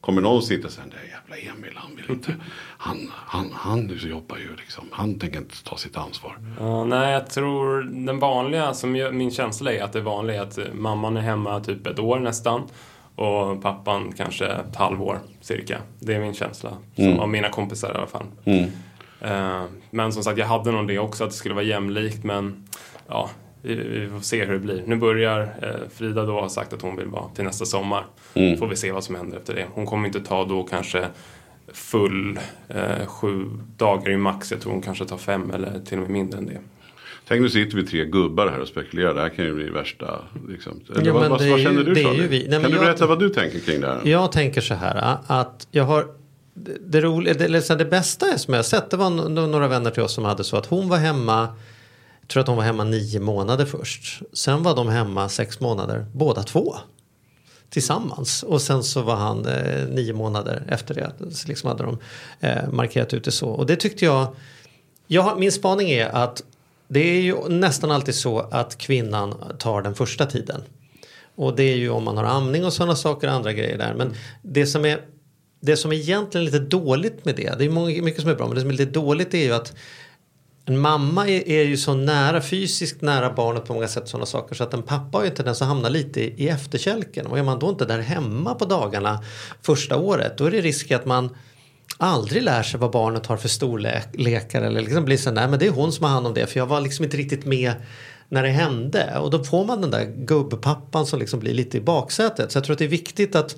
[0.00, 2.34] Kommer någon sitta och säga, nej jävla Emil, han vill inte,
[2.78, 6.38] han, han, han jobbar ju liksom, han tänker inte ta sitt ansvar.
[6.60, 10.42] Ja, nej, jag tror den vanliga, som jag, min känsla är att det vanliga är
[10.42, 12.62] att mamman är hemma typ ett år nästan.
[13.16, 15.78] Och pappan kanske ett halvår cirka.
[15.98, 16.70] Det är min känsla.
[16.96, 18.26] Som Av mina kompisar i alla fall.
[19.20, 22.24] Eh, men som sagt, jag hade nog det också att det skulle vara jämlikt.
[22.24, 22.68] Men
[23.08, 23.30] ja,
[23.62, 24.82] vi, vi får se hur det blir.
[24.86, 28.06] Nu börjar eh, Frida då ha sagt att hon vill vara till nästa sommar.
[28.58, 29.66] Får vi se vad som händer efter det.
[29.74, 31.06] Hon kommer inte ta då kanske
[31.72, 34.50] full eh, sju dagar i max.
[34.50, 36.58] Jag tror hon kanske tar fem eller till och med mindre än det.
[37.28, 40.20] Tänk nu sitter vi tre gubbar här och spekulerar, det här kan ju bli värsta.
[40.48, 40.80] Liksom.
[40.90, 42.22] Eller Ja, vad, vad, vad ju- känner du det är Charlie?
[42.42, 42.48] ju.
[42.48, 44.00] Nej, Kan du jag- berätta vad du tänker kring det här?
[44.04, 46.06] Jag tänker så här ä, att jag har
[46.54, 49.10] det, det, roliga, det, här, det bästa som jag sett det var
[49.46, 51.48] några vänner till oss som hade så att hon var hemma
[52.20, 54.22] jag tror att hon var hemma nio månader först.
[54.32, 56.74] Sen var de hemma sex månader båda två.
[57.70, 58.42] Tillsammans.
[58.42, 61.12] Och sen så var han eh, nio månader efter det.
[61.34, 61.98] Så liksom hade de
[62.40, 63.48] eh, markerat ut det så.
[63.48, 64.26] Och det tyckte jag.
[65.06, 66.42] jag min spaning är att
[66.88, 70.60] det är ju nästan alltid så att kvinnan tar den första tiden.
[71.34, 73.94] Och det är ju om man har amning och sådana saker och andra grejer där.
[73.94, 75.00] Men det som är
[75.60, 78.54] det som är egentligen lite dåligt med det, det är mycket som är bra, men
[78.54, 79.74] det som är lite dåligt är ju att
[80.64, 84.54] en mamma är, är ju så nära, fysiskt nära barnet på många sätt sådana saker
[84.54, 87.26] så att en pappa har ju en tendens att hamna lite i, i efterkälken.
[87.26, 89.24] Och är man då inte där hemma på dagarna
[89.62, 91.36] första året då är det risk att man
[91.96, 95.66] aldrig lär sig vad barnet har för storlekar eller liksom blir så nej men det
[95.66, 97.72] är hon som har hand om det för jag var liksom inte riktigt med
[98.28, 101.80] när det hände och då får man den där gubbpappan som liksom blir lite i
[101.80, 102.52] baksätet.
[102.52, 103.56] Så jag tror att det är viktigt att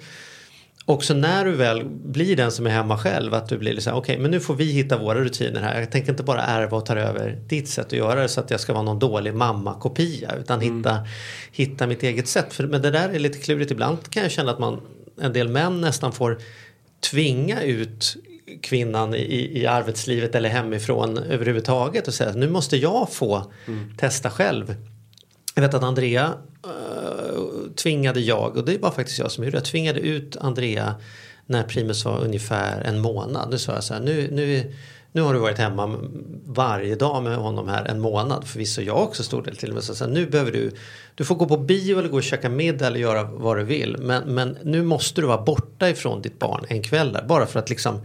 [0.85, 3.96] också när du väl blir den som är hemma själv att du blir så här,
[3.96, 5.81] okej men nu får vi hitta våra rutiner här.
[5.81, 8.51] Jag tänker inte bara ärva och ta över ditt sätt att göra det så att
[8.51, 10.99] jag ska vara någon dålig mammakopia utan hitta,
[11.53, 12.53] hitta mitt eget sätt.
[12.53, 14.81] För, men det där är lite klurigt ibland kan jag känna att man
[15.20, 16.38] en del män nästan får
[17.00, 18.16] tvinga ut
[18.62, 23.52] kvinnan i, i arbetslivet eller hemifrån överhuvudtaget och säga att nu måste jag få
[23.98, 24.76] testa själv.
[25.54, 27.40] Jag vet att Andrea eh,
[27.76, 30.94] tvingade jag, och det var faktiskt jag som gjorde det, tvingade ut Andrea
[31.46, 33.50] när Primus var ungefär en månad.
[33.50, 34.72] Nu sa jag så här, nu, nu,
[35.16, 35.98] nu har du varit hemma
[36.46, 38.48] varje dag med honom här en månad.
[38.48, 39.85] Förvisso jag också stor del till och med.
[39.85, 40.70] Så sen, nu behöver du,
[41.14, 43.96] du får gå på bio eller gå och käka middag eller göra vad du vill.
[43.98, 47.24] Men, men nu måste du vara borta ifrån ditt barn en kväll där.
[47.29, 48.00] Bara för att liksom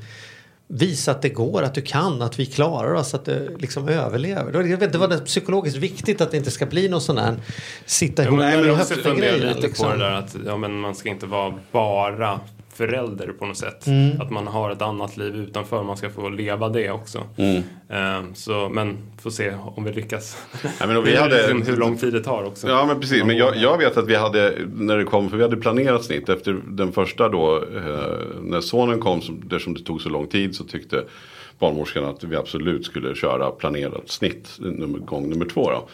[0.68, 4.70] visa att det går, att du kan, att vi klarar oss, att du liksom överlever.
[4.70, 7.36] Jag vet, det var det psykologiskt viktigt att det inte ska bli någon sån här
[7.86, 9.56] sitta Ja, ihop men med jag har också höften funderat grejen.
[9.56, 9.92] lite Liksom.
[9.92, 12.40] på det där att ja, men man ska inte vara bara
[12.82, 13.88] förälder på något sätt.
[13.88, 14.22] Mm.
[14.22, 17.24] Att man har ett annat liv utanför, man ska få leva det också.
[17.38, 17.64] Mm.
[17.90, 20.38] Eh, så, men får se om vi lyckas.
[20.80, 22.68] Ja, men vi hade- liksom hur lång tid det tar också.
[22.68, 25.44] Ja men precis, men jag, jag vet att vi hade, när det kom, för vi
[25.44, 30.02] hade planerat snitt efter den första då, eh, när sonen kom, som, eftersom det tog
[30.02, 31.04] så lång tid så tyckte
[31.60, 35.88] barnmorskan att vi absolut skulle köra planerat snitt, nummer, gång nummer två då.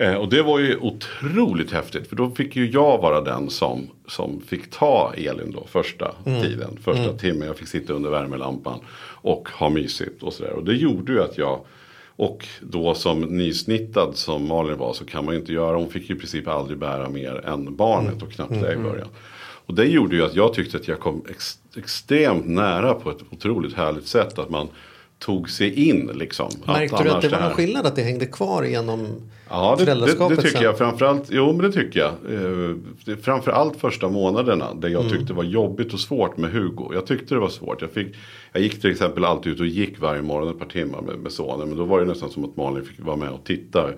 [0.00, 3.90] Eh, och det var ju otroligt häftigt, för då fick ju jag vara den som,
[4.06, 7.46] som fick ta Elin då första tiden, första timmen.
[7.46, 8.80] Jag fick sitta under värmelampan
[9.22, 10.52] och ha mysigt och sådär.
[10.52, 11.60] Och det gjorde ju att jag
[12.16, 15.76] och då som nysnittad som Malin var så kan man ju inte göra.
[15.76, 19.08] Hon fick ju i princip aldrig bära mer än barnet och knappt det i början.
[19.66, 23.20] Och det gjorde ju att jag tyckte att jag kom ex extremt nära på ett
[23.30, 24.38] otroligt härligt sätt.
[24.38, 24.68] Att man
[25.20, 26.50] tog sig in liksom.
[26.66, 29.06] Märkte du att det var här- någon skillnad att det hängde kvar genom
[29.48, 30.64] Ja, det, det, föräldraskapet det tycker sen?
[30.64, 30.78] jag.
[30.78, 32.10] Framförallt, jo men det tycker jag.
[32.34, 34.74] Eh, det, framförallt första månaderna.
[34.74, 36.94] Där jag tyckte det var jobbigt och svårt med Hugo.
[36.94, 37.80] Jag tyckte det var svårt.
[37.82, 38.08] Jag, fick,
[38.52, 41.32] jag gick till exempel alltid ut och gick varje morgon ett par timmar med, med
[41.32, 41.68] sonen.
[41.68, 43.90] Men då var det nästan som att Malin fick vara med och titta.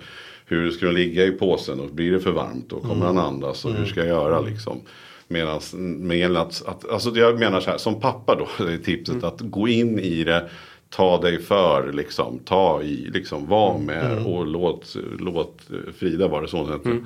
[0.45, 3.65] Hur ska den ligga i påsen och blir det för varmt och kommer han andas
[3.65, 4.81] och hur ska jag göra liksom.
[5.27, 9.41] Medans, med att, att, alltså jag menar så här, som pappa då, är tipset att
[9.41, 10.49] gå in i det,
[10.95, 15.61] ta dig för, liksom, ta i, liksom, var med och låt, låt
[15.97, 16.97] Frida, var det så hon hette,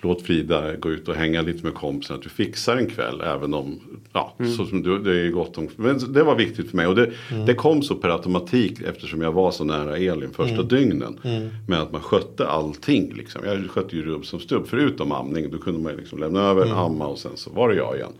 [0.00, 3.54] låt Frida gå ut och hänga lite med kompisen, att du fixar en kväll, även
[3.54, 3.80] om,
[4.12, 6.86] ja, så som du, det är gott om, men det var viktigt för mig.
[6.86, 7.10] Och det,
[7.46, 11.20] det kom så per automatik eftersom jag var så nära Elin första dygnen.
[11.68, 15.58] Med att man skötte allting liksom, jag skötte ju rubb som stubb, förutom amning, då
[15.58, 18.12] kunde man liksom lämna över, amma och sen så var det jag igen.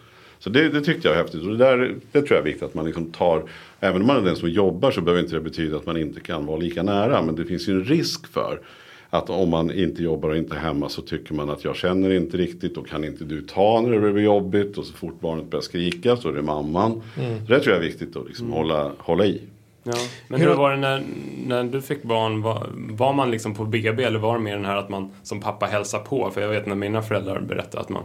[0.47, 1.43] Så det, det tyckte jag var häftigt.
[1.43, 3.43] Och det, där, det tror jag är viktigt att man liksom tar.
[3.81, 6.21] Även om man är den som jobbar så behöver inte det betyda att man inte
[6.21, 7.23] kan vara lika nära.
[7.23, 8.61] Men det finns ju en risk för.
[9.11, 12.11] Att om man inte jobbar och inte är hemma så tycker man att jag känner
[12.11, 12.77] inte riktigt.
[12.77, 14.79] Och kan inte du ta när det blir jobbigt.
[14.79, 17.03] Och så fort barnet börjar skrika så är det mamman.
[17.47, 19.41] Så det tror jag är viktigt att liksom hålla, hålla i.
[19.83, 19.93] Ja.
[20.29, 21.03] Men Hur var det när,
[21.47, 22.43] när du fick barn?
[22.43, 25.41] Var, var man liksom på BB eller var det mer den här att man som
[25.41, 26.31] pappa hälsar på?
[26.31, 28.03] För jag vet när mina föräldrar berättade att man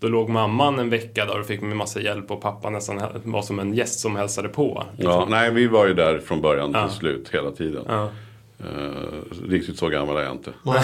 [0.00, 3.42] då låg mamman en vecka där och fick med massa hjälp och pappa nästan var
[3.42, 4.84] som en gäst som hälsade på.
[4.96, 6.88] Ja, nej, vi var ju där från början till Ja.
[6.88, 7.84] slut hela tiden.
[7.88, 8.10] Ja.
[8.60, 10.50] Eh, riktigt så gammal är jag inte.
[10.62, 10.82] Nej,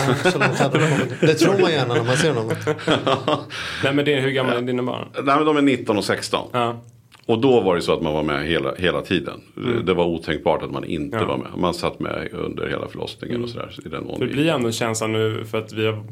[1.20, 1.27] det.
[1.27, 2.50] Det tror man gärna när man ser dem.
[3.85, 5.09] Nej men det, hur gamla är dina barn?
[5.14, 6.48] Nej, men de är 19 och 16.
[6.53, 6.81] Ja.
[7.27, 9.40] Och då var det så att man var med hela, hela tiden.
[9.85, 11.29] Det var otänkbart att man inte Mm.
[11.29, 11.37] Ja.
[11.37, 11.59] var med.
[11.59, 13.77] Man satt med under hela förlossningen och sådär.
[13.87, 16.05] I den mån För det blir ändå känslan nu för att vi har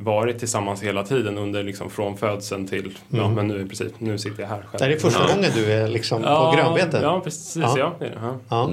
[0.00, 4.18] varit tillsammans hela tiden under liksom från födseln till, ja men nu i princip, nu
[4.18, 4.78] sitter jag här själv.
[4.90, 7.00] Det är första gången du är liksom på grönbete.
[7.02, 7.56] Ja, precis.
[7.56, 7.74] Ja.
[7.78, 7.92] Ja.
[7.98, 8.18] det är det.
[8.22, 8.38] Ja.
[8.48, 8.70] Ja.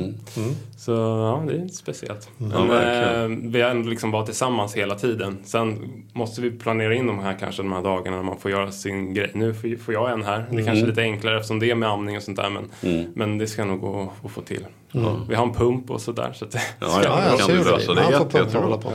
[0.77, 2.29] Så ja, det är speciellt.
[2.37, 5.37] Ja, Men, eh, vi har ändå liksom varit tillsammans hela tiden.
[5.43, 5.77] Sen
[6.13, 9.13] måste vi planera in de här kanske de här dagarna när man får göra sin
[9.13, 9.31] grej.
[9.33, 10.39] Nu får jag en här.
[10.39, 10.65] Det Mm.
[10.65, 12.49] kanske är lite enklare eftersom det är med amning och sånt där.
[12.49, 12.69] Men,
[13.13, 14.65] men det ska nog gå att få till.
[15.29, 16.33] Vi har en pump och sådär.
[16.35, 17.71] Så att det, Ja, Ja, ja, kan du det.
[17.71, 18.01] lösa det
[18.35, 18.91] Man får hålla på.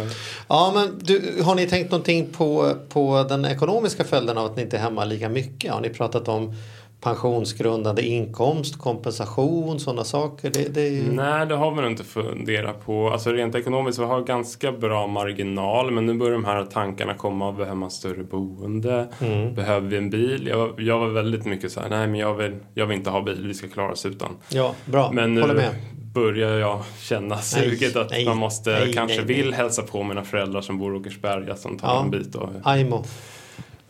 [0.49, 4.63] Ja, men du, har ni tänkt någonting på, på den ekonomiska följden av att ni
[4.63, 5.73] inte är hemma lika mycket?
[5.73, 6.55] Har ni pratat om
[7.01, 10.51] pensionsgrundande inkomst, kompensation, sådana saker?
[10.51, 11.13] Det, det är ju...
[11.13, 13.11] Nej, det har vi nog inte funderat på.
[13.11, 15.91] Alltså rent ekonomiskt, vi har ganska bra marginal.
[15.91, 17.53] Men nu börjar de här tankarna komma.
[17.53, 19.09] Behöver man större boende?
[19.21, 19.55] Mm.
[19.55, 20.47] Behöver vi en bil?
[20.47, 23.23] Jag, jag var väldigt mycket så här, nej men jag vill, jag vill inte ha
[23.23, 23.47] bil.
[23.47, 24.29] Vi ska klara oss utan.
[24.49, 25.11] Ja, bra.
[25.13, 25.75] Men Håller nu med.
[26.15, 30.61] börjar jag känna suget att nej, man måste, nej, kanske vill hälsa på mina föräldrar
[30.61, 32.03] som bor i Åkersberga som tar Ja.
[32.05, 32.35] en bit.
[32.35, 33.05] Och, Aimo.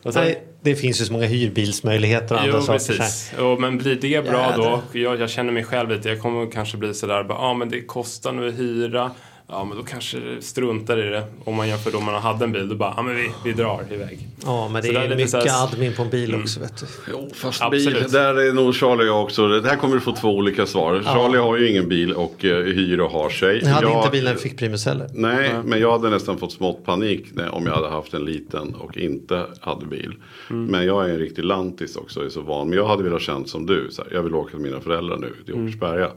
[0.04, 2.72] Nej, det finns ju så många hyrbilsmöjligheter och andra Jo, saker.
[2.92, 2.98] här.
[2.98, 3.32] precis.
[3.38, 4.56] Jo, men blir det bra Jädrar.
[4.92, 4.98] då?
[4.98, 6.08] Jag, jag känner mig själv lite.
[6.08, 9.10] Jag kommer kanske bli sådär, ja ah, men det kostar nu att hyra.
[9.52, 11.24] Ja, men då kanske struntar i det.
[11.44, 13.84] Om man jämför då man hade en bil, då bara, ja men vi, vi drar
[13.92, 14.26] iväg.
[14.44, 16.42] Ja, men det Så är är mycket här- admin på en bil Mm.
[16.42, 16.60] också.
[16.60, 16.86] Vet du.
[17.10, 18.02] Jo, fast Absolut.
[18.02, 19.48] bil, där är nog Charlie och jag också.
[19.48, 21.02] Det här kommer du få två olika svar.
[21.04, 23.60] Charlie har ju ingen bil och uh, hyr och har sig.
[23.62, 25.06] Ni hade Jag- inte bil när vi fick Primus heller.
[25.14, 28.74] Nej, men jag hade nästan fått smått panik när, om jag hade haft en liten
[28.74, 30.14] och inte hade bil.
[30.48, 32.68] Men jag är en riktig lantis också, är så van.
[32.68, 35.16] Men jag hade velat känt som du, så här, jag vill åka till mina föräldrar
[35.16, 36.10] nu till Åkersberga.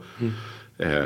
[0.78, 1.02] Eh,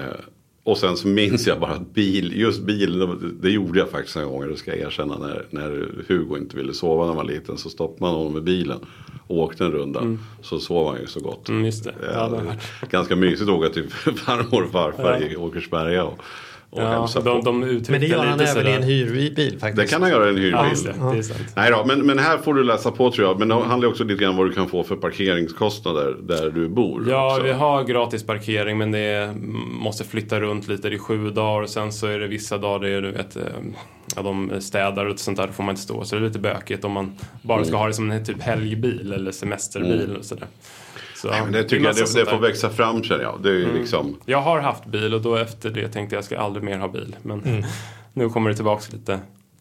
[0.68, 3.08] och sen så minns jag bara att bil, just bil,
[3.40, 6.72] det, gjorde jag faktiskt en gång, det ska jag erkänna, när, när Hugo inte ville
[6.74, 8.78] sova när han var liten så stoppade man honom med bilen.
[9.26, 10.16] åkte en runda.
[10.42, 11.48] Så sov han ju så gott.
[11.48, 11.70] Mm.
[12.02, 12.90] Ja, hört.
[12.90, 16.22] ganska mysigt att åka till farmor och farfar i Åkersberga och,
[16.70, 17.44] och Ja, hälsa de, på.
[17.44, 19.76] de Men det gör han lite även i en hyrbil faktiskt.
[19.76, 20.52] Det kan han göra i en hyrbil.
[20.52, 21.12] Ja, det.
[21.12, 21.40] Det är sant.
[21.56, 23.38] Nej då, men, men här får du läsa på tror jag.
[23.38, 26.68] Men det handlar också lite grann om vad du kan få för parkeringskostnader där du
[26.68, 27.04] bor.
[27.08, 27.42] Ja, också.
[27.42, 29.32] vi har gratis parkering men det är,
[29.80, 32.94] måste flytta runt lite i sju dagar och sen så är det vissa dagar det
[32.94, 33.42] är du vet, eh,
[34.16, 36.04] ja, de städar och sånt där då får man inte stå.
[36.04, 39.12] Så det är lite bökigt om man bara ska ha det som en typ helgbil
[39.12, 40.46] eller semesterbil och sådär.
[41.22, 43.38] Så, Nej, men det är tycker jag det, det får växa fram känner jag.
[43.42, 44.16] Det är ju liksom.
[44.26, 47.16] Jag har haft bil och då efter det tänkte jag ska aldrig mer ha bil.
[47.22, 47.64] Men
[48.12, 49.20] nu kommer det tillbaks lite.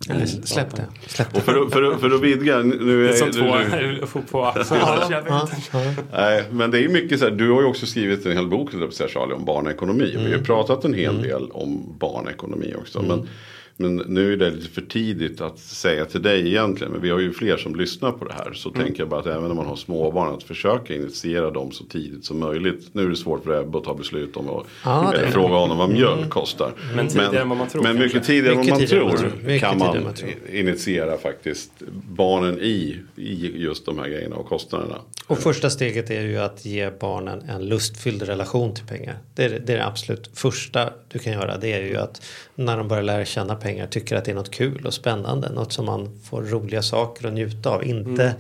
[0.09, 0.85] Eller släpp det.
[1.07, 1.37] Släpp det.
[1.39, 2.57] Och för, att- för, att- för att vidga.
[2.59, 4.79] Nu Det är, är som två på axeln.
[5.09, 6.03] Jag vet inte.
[6.13, 8.71] Nej, men det är mycket så här, du har ju också skrivit en hel bok
[9.07, 10.13] Charlie, om barnekonomi.
[10.17, 13.01] Vi har ju pratat en hel del om barnekonomi också.
[13.01, 13.29] Men,
[13.77, 16.91] men nu är det lite för tidigt att säga till dig egentligen.
[16.93, 18.53] Men vi har ju fler som lyssnar på det här.
[18.53, 21.83] Så tänker jag bara att även om man har småbarn att försöka initiera dem så
[21.83, 22.89] tidigt som möjligt.
[22.91, 25.77] Nu är det svårt för Ebbe att ta beslut om att Ja, det fråga honom
[25.77, 26.73] vad mjölk kostar.
[26.95, 29.59] Men tidigare än vad man tror, Men mycket tidigare än vad man tror, man tror.
[29.59, 30.31] Kan man man tror.
[30.51, 31.71] initiera faktiskt
[32.09, 34.97] barnen i, i just de här grejerna och kostnaderna.
[35.27, 39.17] Och första steget är ju att ge barnen en lustfylld relation till pengar.
[39.35, 41.57] Det är det, är det absolut första du kan göra.
[41.57, 42.21] Det är ju att
[42.55, 45.49] när de börjar lära känna pengar tycker att det är något kul och spännande.
[45.49, 47.83] Något som man får roliga saker att njuta av.
[47.83, 48.35] Inte mm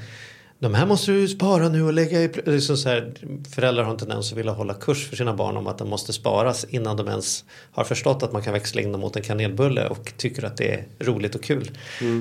[0.59, 2.27] de här måste du spara nu och lägga i...
[2.27, 3.13] pl-" Det är så här,
[3.55, 6.13] föräldrar har en tendens att vilja hålla kurs för sina barn om att de måste
[6.13, 9.87] sparas innan de ens har förstått att man kan växla in dem mot en kanelbulle
[9.87, 11.71] och tycker att det är roligt och kul.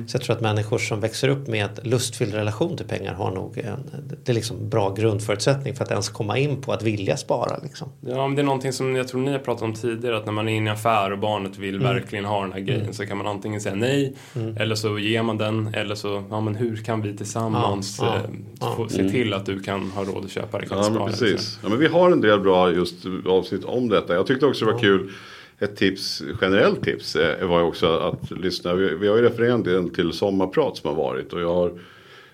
[0.06, 3.30] Så jag tror att människor som växer upp med en lustfylld relation till pengar har
[3.30, 3.80] nog en
[4.24, 7.58] det är liksom bra grundförutsättning för att ens komma in på att vilja spara.
[7.62, 7.88] Liksom.
[8.00, 10.16] Ja, men det är någonting som jag tror ni har pratat om tidigare.
[10.16, 12.60] Att när man är inne i en affär och barnet vill verkligen ha den här
[12.60, 14.14] grejen så kan man antingen säga nej
[14.56, 15.74] eller så ger man den.
[15.74, 18.25] Eller så, ja men hur kan vi tillsammans Ja, ja, eh,
[18.60, 18.74] ja.
[18.76, 20.66] få, se till att du kan ha råd att köpa det?
[20.66, 21.26] Kan Ja men spara, liksom.
[21.28, 21.58] precis.
[21.62, 22.94] Ja, men vi har en del bra just
[23.26, 24.14] avsnitt om detta.
[24.14, 25.12] Jag tyckte också det var kul.
[25.58, 28.74] Ett tips, generellt tips eh, var ju också att lyssna.
[28.74, 31.32] Vi, vi har ju refererat till sommarprat som har varit.
[31.32, 31.72] Och jag har,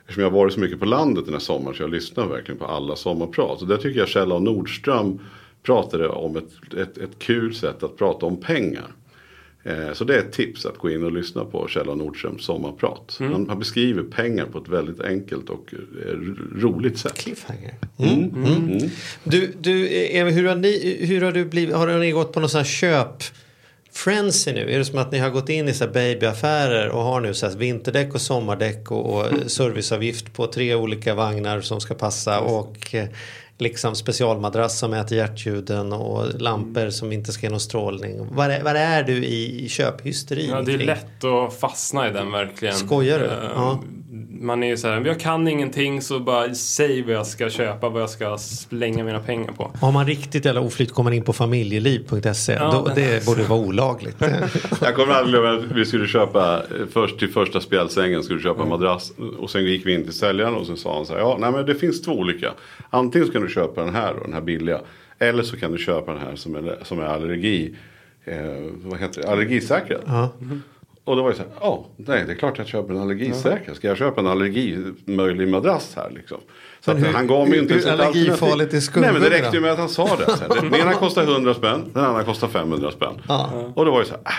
[0.01, 2.59] eftersom jag har varit så mycket på landet den här sommaren så jag lyssnar verkligen
[2.59, 3.63] på alla sommarprat.
[3.63, 5.19] Och där tycker jag Kjell och Nordström
[5.63, 8.93] pratade om ett, ett, ett kul sätt att prata om pengar.
[9.65, 13.17] Eh, Så det är ett tips att gå in och lyssna på Kjell Nordströms sommarprat.
[13.19, 17.15] Han, han beskriver pengar på ett väldigt enkelt och eh, ro- roligt sätt.
[17.19, 17.75] Cliffhanger.
[17.99, 18.45] Mm.
[18.45, 18.91] Mm.
[19.25, 22.49] Du, du Eva, hur har, ni, hur har du blivit, har ni gått på någon
[22.49, 23.23] sån här köp
[23.93, 24.71] frenzy nu?
[24.75, 27.35] Är det som att ni har gått in i så här babyaffärer och har nu
[27.35, 32.41] så här vinterdäck och sommardäck och, och serviceavgift på tre olika vagnar som ska passa
[32.41, 33.07] och eh,
[33.63, 38.35] liksom specialmadrass som mäter hjärtljuden och lampor som inte ska ge någon strålning.
[38.35, 40.51] Var är, var är du i köphysterin?
[40.51, 42.75] Ja, det är lätt att fastna i den verkligen.
[42.75, 43.25] Skojar du?
[43.25, 43.83] Eh, Ja.
[44.41, 47.89] Man är ju så här, jag kan ingenting så bara säg vad jag ska köpa,
[47.89, 49.71] vad jag ska slänga mina pengar på.
[49.81, 52.53] Har man riktigt jävla oflyt kommer in på familjeliv.se.
[52.53, 54.17] Ja, Då, det borde vara olagligt.
[54.81, 58.69] Jag kommer aldrig glömma att vi skulle köpa, först till första spjälsängen skulle köpa en
[58.69, 59.13] madrass.
[59.39, 61.53] Och sen gick vi in till säljaren och sen sa han så här, ja nej
[61.53, 62.53] men det finns två olika.
[62.91, 64.81] Antingen så kan du köpa den här och den här billiga.
[65.19, 67.75] Eller så kan du köpa den här som är, som är allergi,
[68.25, 68.37] eh,
[68.85, 70.01] vad heter det, allergisäkrad.
[70.07, 70.31] Ja.
[71.05, 73.75] Och då var det så här, ja, nej det är klart jag köper en allergisäker.
[73.75, 76.39] Ska jag köpa en allergimöjlig madrass här liksom?
[76.81, 78.43] Så att hur- han gav mig ju inte ens ett allergifarligt
[78.75, 79.01] alternativ.
[79.03, 80.37] Nej men det räckte ju med att han sa det.
[80.37, 83.15] Så här, den ena kostar 100 spänn, den andra kostar 500 spänn.
[83.75, 84.35] Och då var det så här, nej,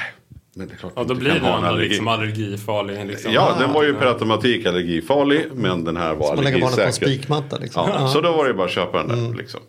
[0.55, 1.87] men det är klart Ja, då blir den allergi.
[1.89, 3.05] liksom allergifarlig.
[3.07, 3.31] Liksom.
[3.31, 6.81] Ja, den var ju per automatik allergifarlig, men den här var Man lägger barnet på
[6.81, 7.07] en allergisäker.
[7.17, 7.89] spikmatta liksom.
[7.89, 8.07] Ja, Ja.
[8.07, 9.59] Så då var det bara att köpa den där liksom.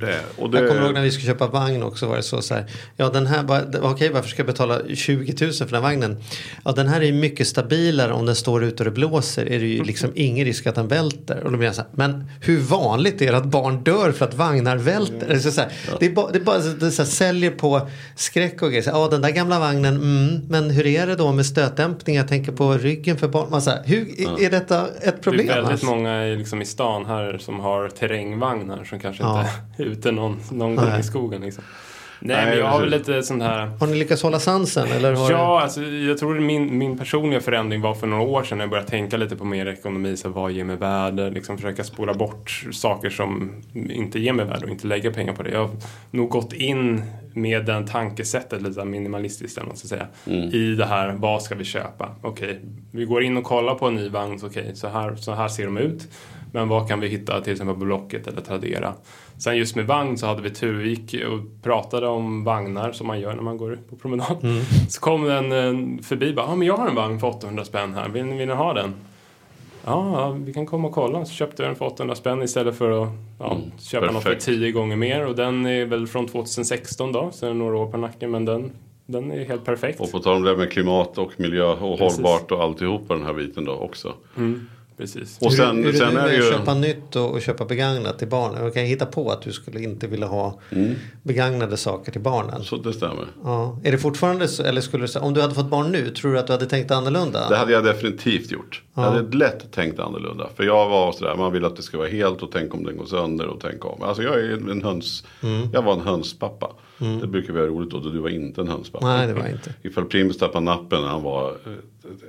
[0.00, 2.42] Det, och det, Jag kommer ihåg när vi skulle köpa vagn också var det så,
[2.42, 2.64] så här.
[2.96, 3.44] Ja den här,
[3.82, 6.16] okej varför ska jag betala 20 000 för den här vagnen?
[6.64, 9.58] Ja den här är ju mycket stabilare om den står ute och det blåser är
[9.60, 11.42] det ju liksom ingen risk att den välter.
[11.44, 14.24] Och då blir jag så här, men hur vanligt är det att barn dör för
[14.24, 15.28] att vagnar välter?
[15.28, 15.70] Det är, så här,
[16.00, 18.82] det är bara, det är bara det är så här, säljer på skräck och grejer.
[18.82, 22.16] Så Ja den där gamla vagnen, mm, men hur är det då med stötdämpning?
[22.16, 23.50] Jag tänker på ryggen för barn.
[23.50, 24.00] Man, så här, hur
[24.42, 25.46] är detta ett problem?
[25.46, 25.86] Det är väldigt alltså?
[25.86, 29.40] många i- liksom, i stan här som har terrängvagnar som kanske Ja.
[29.40, 31.40] inte är ute någon, någon gång i skogen.
[31.42, 31.64] Liksom.
[32.26, 33.66] Nej, Nej, men jag har väl lite sån här...
[33.66, 34.88] Har ni lyckats hålla sansen?
[34.88, 38.58] Eller har Ja, alltså, jag tror min, min personliga förändring var för några år sedan
[38.58, 40.16] när jag började tänka lite på mer ekonomi.
[40.16, 41.30] Så vad ger mig värde?
[41.30, 45.42] Liksom försöka spola bort saker som inte ger mig värde och inte lägga pengar på
[45.42, 45.50] det.
[45.50, 45.70] Jag har
[46.10, 47.02] nog gått in
[47.34, 50.06] med den tankesättet lite minimalistiskt eller ska säga.
[50.52, 52.16] I det här, vad ska vi köpa?
[52.22, 52.60] Okej,
[52.90, 54.38] vi går in och kollar på en ny vagn.
[54.42, 56.08] Okej, så, här, så här ser de ut.
[56.54, 58.94] Men vad kan vi hitta till exempel på Blocket eller Tradera?
[59.38, 60.74] Sen just med vagn så hade vi tur.
[60.74, 64.36] Vi gick och pratade om vagnar som man gör när man går på promenad.
[64.88, 67.94] Så kom den eh, förbi bara, ja men jag har en vagn för 800 spänn
[67.94, 68.08] här.
[68.08, 68.94] Vill, vill ni ha den?
[69.84, 71.24] Ja, vi kan komma och kolla.
[71.24, 74.46] Så köpte jag den för 800 spänn istället för att ja, köpa något för perfekt.
[74.46, 75.26] 10 gånger mer.
[75.26, 78.30] Och den är väl från 2016 då, så är det några år på nacken.
[78.30, 78.72] Men den,
[79.06, 80.00] den är helt perfekt.
[80.00, 82.16] Och på tal om det med klimat och miljö och Precis.
[82.16, 84.14] hållbart och alltihopa den här biten då också.
[84.96, 85.38] Precis.
[85.40, 86.42] Och sen, hur, hur sen är är det ju...
[86.42, 88.64] att köpa nytt och, och köpa begagnat till barnen?
[88.64, 90.94] Jag kan hitta på att du skulle inte vilja ha Mm.
[91.22, 92.64] begagnade saker till barnen.
[92.64, 93.26] Så det stämmer.
[93.44, 93.78] Ja.
[93.84, 96.32] Är det fortfarande så, eller skulle du säga, om du hade fått barn nu, tror
[96.32, 97.48] du att du hade tänkt annorlunda?
[97.48, 98.82] Det hade jag definitivt gjort.
[98.94, 100.48] Jag hade lätt tänkt annorlunda.
[100.56, 102.96] För jag var sådär, man vill att det ska vara helt och tänk om den
[102.96, 104.02] går sönder och tänk om.
[104.02, 105.68] Alltså jag är en höns, Mm.
[105.72, 106.70] jag var en hönspappa.
[106.98, 109.06] Det brukar vara roligt då, då du var inte en hönspappa.
[109.06, 109.74] Nej, det var jag inte.
[109.82, 111.48] Ifall Primus tappade nappen när han var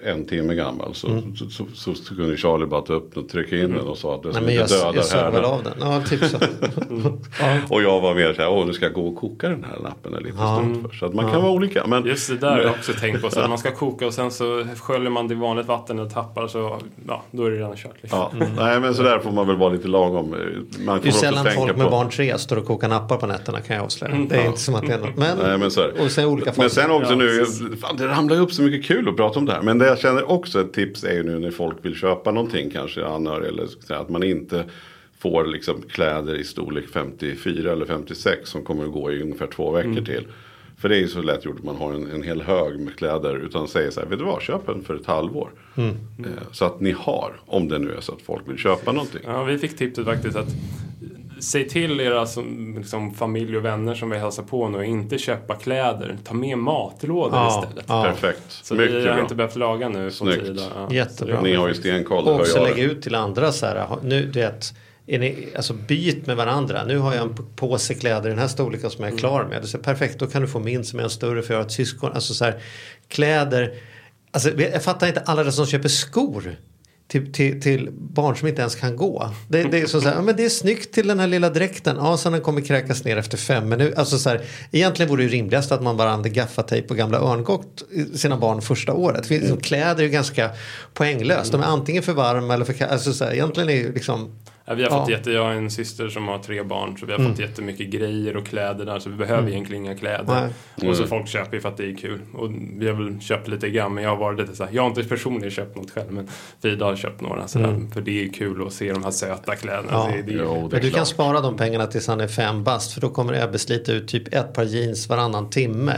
[0.04, 1.36] eh, en timme gammal så, Mm.
[1.36, 3.98] så, så, så, så kunde Charlie bara ta upp den och trycka in den och
[3.98, 5.32] sa att det Nej, som men jag, inte dödar jag här.
[5.32, 5.74] väl av den.
[5.80, 6.38] Ja, typ så.
[7.70, 10.14] Och jag var mer såhär, åh nu ska jag gå och koka den här nappen
[10.14, 10.98] en liten stund för.
[10.98, 11.88] Så att man kan vara olika.
[11.88, 13.30] Men, Just det där har jag också tänkt på.
[13.30, 16.10] Så att man ska koka och sen så sköljer man det i vanligt vatten och
[16.14, 17.96] tappar så ja, då är det redan kört.
[18.02, 18.20] Liksom.
[18.20, 20.36] Ja, nej men sådär får man väl vara lite lagom.
[20.86, 23.62] Man Det är sällan folk med på- barn tre står och kokar nappar på nätterna
[23.62, 24.16] kan jag avslöja.
[24.30, 25.18] Det är inte som att det är något.
[25.18, 26.04] Men, Nej, men så är det.
[26.04, 27.46] och sen olika Men sen också Ja, nu,
[27.82, 29.62] fan, det ramlar upp så mycket kul att prata om det här.
[29.62, 32.70] Men det jag känner också ett tips är ju nu när folk vill köpa någonting,
[32.70, 34.64] kanske anhörig eller så att man inte
[35.20, 39.72] får liksom kläder i storlek 54 eller 56 som kommer att gå i ungefär två
[39.72, 40.06] veckor Mm.
[40.06, 40.28] till.
[40.78, 42.96] För det är ju så lätt gjort att man har en, en hel hög med
[42.96, 45.50] kläder utan säger så här, vet du vad, köp en för ett halvår.
[45.78, 45.90] Mm.
[46.20, 49.22] Eh, så att ni har, om det nu är så att folk vill köpa någonting.
[49.26, 50.48] Ja, vi fick tipset faktiskt att
[51.40, 55.18] säg till era som, liksom, familj och vänner som vill hälsa på nu och inte
[55.18, 56.18] köpa kläder.
[56.24, 57.86] Ta med matlådor Ja, istället.
[57.88, 58.04] ja.
[58.04, 59.22] Perfekt, Så mycket vi har bra.
[59.22, 60.44] inte behövt laga nu på Snyggt.
[60.76, 60.94] Ja.
[60.94, 61.42] Jättebra.
[61.42, 62.64] Ni har ju stenkoll, Och också jag.
[62.70, 63.88] lägga ut till andra så här.
[64.04, 64.74] Nu, du vet,
[65.08, 66.84] är ni, alltså byt med varandra.
[66.88, 69.62] Nu har jag en påse kläder i den här storleken som jag är klar med.
[69.62, 71.66] Det är perfekt, då kan du få min som är en större för jag har
[71.66, 72.12] ett syskon.
[72.14, 72.56] Alltså så här,
[73.08, 73.74] kläder.
[74.32, 76.56] Alltså, jag fattar inte alla som köper skor.
[77.08, 79.30] Till, till, till barn som inte ens kan gå.
[79.48, 81.50] Det, det är så så här, ja, men det är snyggt till den här lilla
[81.50, 81.96] dräkten.
[82.00, 84.00] Ja, sen den kommer kräkas ner efter fem minuter.
[84.00, 84.42] Alltså så här,
[84.72, 87.84] egentligen vore det rimligast att man bara använde gaffatejp och gamla örngott
[88.16, 89.22] sina barn första året.
[89.22, 90.50] Det finns, liksom, kläder är ju ganska
[90.94, 91.52] poänglöst.
[91.52, 92.92] De är antingen för varma eller för kalla.
[92.92, 94.32] Alltså så här, egentligen är ju liksom
[94.68, 95.18] Ja, vi har fått Ja.
[95.18, 98.38] jätte, jag har en syster som har tre barn så vi har fått jättemycket grejer
[98.38, 100.50] och kläder där så vi behöver egentligen inga kläder.
[100.88, 102.20] Och så folk köper ju för att det är kul.
[102.34, 104.82] Och vi har väl köpt lite grann men jag har varit lite så här, jag
[104.82, 106.28] har inte personligen köpt något själv men
[106.62, 107.82] Frida har köpt några sådär.
[107.94, 109.88] För det är kul att se de här söta kläderna.
[109.92, 110.10] Ja.
[110.16, 112.64] Det, det, Jo, det är Men du kan spara de pengarna tills han är fem
[112.64, 115.98] bast för då kommer Ebbe slita ut typ ett par jeans varannan timme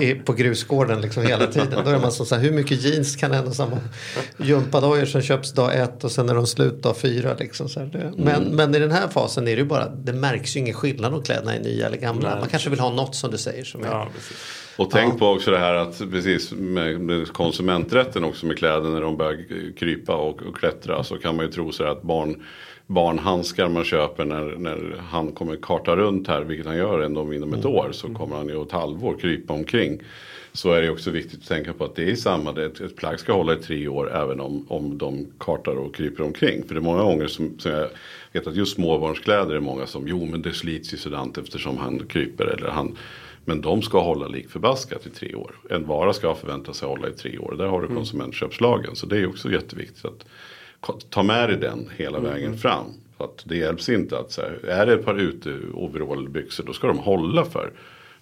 [0.00, 1.84] i, i, på grusgården liksom hela tiden.
[1.84, 3.76] Då är man som så här, hur mycket jeans kan en och samma
[4.36, 7.34] gympadojor som köps dag ett och sen är de slut dag fyra.
[7.38, 8.07] Liksom, så här.
[8.16, 10.74] Det- Men, men i den här fasen är det ju bara, det märks ju ingen
[10.74, 12.30] skillnad om kläderna är nya eller gamla.
[12.30, 12.40] Nej.
[12.40, 14.08] Man kanske vill ha något som du säger som är ja.
[14.76, 19.16] Och tänk på också det här att precis med, konsumenträtten också med kläder när de
[19.16, 19.38] börjar
[19.78, 22.42] krypa och, och klättra så kan man ju tro så här att barn
[22.86, 27.54] barnhandskar man köper när, när han kommer karta runt här, vilket han gör ändå inom
[27.54, 30.00] ett år, så kommer han ju ett halvår krypa omkring.
[30.58, 33.20] Så är det också viktigt att tänka på att det är samma, det, ett, plagg
[33.20, 36.64] ska hålla i tre år även om, om de kartar och kryper omkring.
[36.66, 37.88] För det är många gånger som, som jag
[38.32, 42.06] vet att just småbarnskläder är många som, jo men det slits ju sådant eftersom han
[42.06, 42.96] kryper eller han
[43.44, 45.54] men de ska hålla lik förbaskat i tre år.
[45.70, 47.54] En vara ska förvänta sig hålla i tre år.
[47.58, 48.96] Där har du konsumentköpslagen.
[48.96, 52.86] Så det är också jätteviktigt att ta med dig den hela vägen fram.
[53.16, 56.72] Så att det hjälps inte att så här, är det ett par ute overallbyxor då
[56.72, 57.70] ska de hålla för.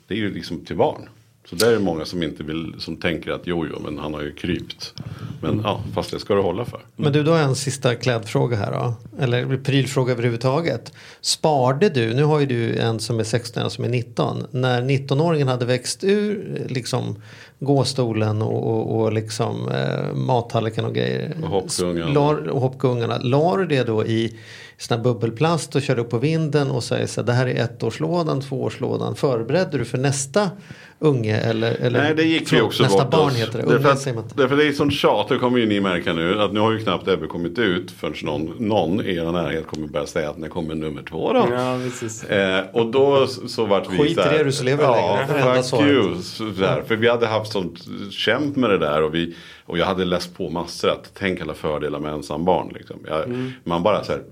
[0.07, 1.09] Det är ju liksom till barn.
[1.51, 4.15] Så där är det många som inte vill, som tänker att jo, jo, men han
[4.15, 4.95] har ju krypt.
[5.43, 6.81] Men ja, fast det ska du hålla för.
[6.97, 8.95] Men du, då har jag en sista klädfråga här då.
[9.23, 10.93] Eller prylfråga överhuvudtaget.
[11.21, 14.47] Sparade du, nu har ju du en som är 16 och en som är 19.
[14.51, 17.23] När 19-åringen hade växt ur liksom
[17.59, 21.37] gåstolen och, och, och liksom eh, mattallriken och grejer.
[21.43, 22.13] Och hoppgungan.
[22.13, 23.19] La- och hoppgungarna.
[23.19, 24.39] La du det då i
[24.79, 27.65] sån här bubbelplast och körde upp på vinden och säger så här, det här är
[27.65, 29.17] ettårslådan, tvåårslådan.
[29.17, 30.51] Förberedde du för nästa
[30.99, 33.37] unge eller, eller Nej, det gick vi förlåt, också nästa bort barn oss.
[33.37, 33.65] heter det.
[33.65, 36.13] Därför Unge att, säger man därför det är sånt tjat, det kommer ju ni märka
[36.13, 36.41] nu.
[36.41, 39.89] Att nu har ju knappt Ebbe kommit ut förrän någon, någon i er närhet kommer
[39.89, 41.49] börja säga att när kommer nummer två då?
[41.51, 42.25] Ja, precis.
[42.25, 45.19] Eh, och då så vart vi Skit i så här, det, du så lever ja,
[45.29, 45.63] längre.
[45.63, 46.23] Fuck you.
[46.23, 46.83] Så där.
[46.87, 47.79] För vi hade haft sånt
[48.11, 49.35] kämp med det där och, vi,
[49.67, 52.71] och jag hade läst på massor att tänk alla fördelar med ensambarn.
[52.75, 52.97] Liksom.
[53.09, 53.53] Jag, Mm.
[53.65, 54.23] Man bara så här,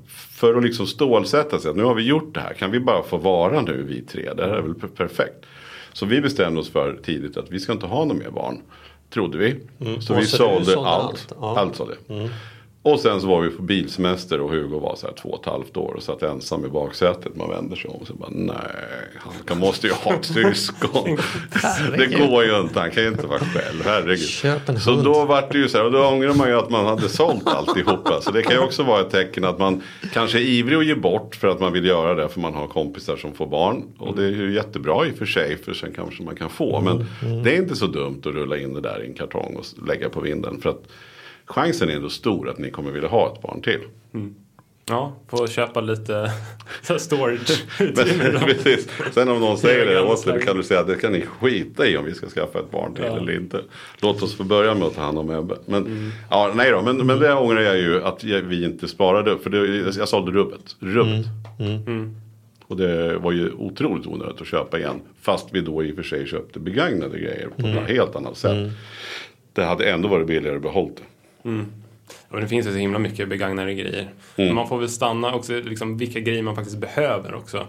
[0.44, 3.02] för att liksom stålsätta sig att nu har vi gjort det här, kan vi bara
[3.02, 4.30] få vara nu vi tre?
[4.36, 5.46] Det här är väl per- perfekt.
[5.92, 8.60] Så vi bestämde oss för tidigt att vi ska inte ha några mer barn.
[9.10, 9.56] Trodde vi.
[10.00, 11.04] Så Och vi så sålde sålde allt.
[11.10, 11.32] allt.
[11.40, 11.58] Ja.
[11.58, 11.94] Allt sålde.
[12.84, 15.46] Och sen så var vi på bilsemester och Hugo var så här två och ett
[15.46, 17.36] halvt år och satt ensam i baksätet.
[17.36, 18.56] Man vänder sig om och så bara nej,
[19.46, 21.18] han måste ju ha ett syskon.
[21.98, 24.28] det går ju inte, han kan ju inte vara själv, herregud.
[24.28, 25.04] Köp en så hund.
[25.04, 27.46] då vart det ju så här och då ångrar man ju att man hade sålt
[27.46, 28.20] alltihopa.
[28.20, 29.82] Så det kan ju också vara ett tecken att man
[30.12, 32.66] kanske är ivrig att ge bort för att man vill göra det för man har
[32.66, 33.82] kompisar som får barn.
[33.98, 36.80] Och det är ju jättebra i och för sig för sen kanske man kan få.
[36.80, 37.06] Men
[37.44, 40.08] det är inte så dumt att rulla in det där i en kartong och lägga
[40.08, 40.60] på vinden.
[40.60, 40.82] För att
[41.46, 43.80] chansen är ändå stor att ni kommer vilja ha ett barn till.
[44.88, 46.32] Ja, få köpa lite
[46.98, 47.64] storage.
[48.44, 48.88] Precis.
[49.12, 51.86] Sen om någon säger det åt dig, kan du säga att det kan ni skita
[51.86, 53.16] i om vi ska skaffa ett barn till Ja.
[53.16, 53.60] eller inte.
[54.00, 55.56] Låt oss få börja med att ta hand om Ebbe.
[55.66, 59.38] Men, ja, nej då, men, men det ångrar jag ju att jag- vi inte sparade.
[59.38, 60.76] För det, jag sålde rubbet.
[60.80, 61.26] rubbet.
[62.66, 65.00] Och det var ju otroligt onödigt att köpa igen.
[65.22, 68.72] Fast vi då i och för sig köpte begagnade grejer på ett helt annat sätt.
[69.52, 71.02] Det hade ändå varit billigare att behålla det.
[71.44, 71.70] 嗯。
[72.34, 74.00] Och det finns ju så himla mycket begagnade grejer.
[74.00, 74.12] Mm.
[74.36, 77.66] Men man får väl stanna också liksom vilka grejer man faktiskt behöver också.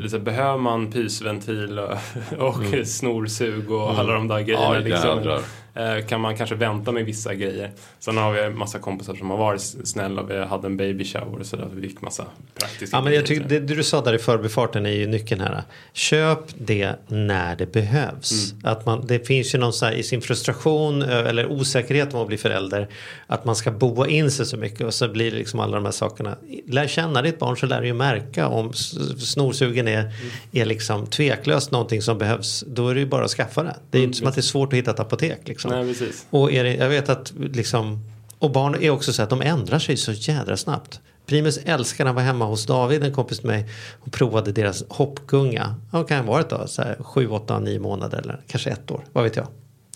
[0.00, 1.98] Liksom, behöver man pysventil och,
[2.38, 4.74] och snorsug och alla de där grejerna.
[4.74, 5.42] Ja, liksom,
[5.74, 7.70] eh, kan man kanske vänta med vissa grejer.
[7.98, 10.22] Sen har vi en massa kompisar som har varit snälla.
[10.22, 11.68] Vi hade en baby shower och sådär.
[11.74, 13.20] Vi fick massa praktiska Ja, men grejer.
[13.20, 15.62] jag tycker, det, du sa där i förbifarten är ju nyckeln här.
[15.92, 18.54] Köp det när det behövs.
[18.62, 22.28] Att man, det finns ju någon så här, i sin frustration eller osäkerhet om att
[22.28, 22.88] bli förälder.
[23.26, 25.84] Att man ska boa in sig så mycket och så blir det liksom alla de
[25.84, 26.36] här sakerna.
[26.66, 28.72] Lär känna ditt barn så lär du ju märka om
[29.18, 30.12] snorsugen är,
[30.52, 32.64] är liksom tveklöst någonting som behövs.
[32.66, 33.76] Då är det ju bara att skaffa det.
[33.90, 35.48] Det är ju inte som att det är svårt att hitta ett apotek.
[35.48, 35.70] Liksom.
[35.70, 36.26] Nej, precis.
[36.30, 38.04] Och är det, jag vet att liksom,
[38.38, 41.00] och barn är också så att de ändrar sig så jädra snabbt.
[41.26, 43.68] Primus älskar när han var hemma hos David, en kompis till mig,
[44.00, 45.74] och provade deras hoppgunga.
[45.90, 46.66] Vad kan det ha varit då?
[46.66, 49.04] Så här, sju, åtta, nio månader eller kanske ett år.
[49.12, 49.46] Vad vet jag.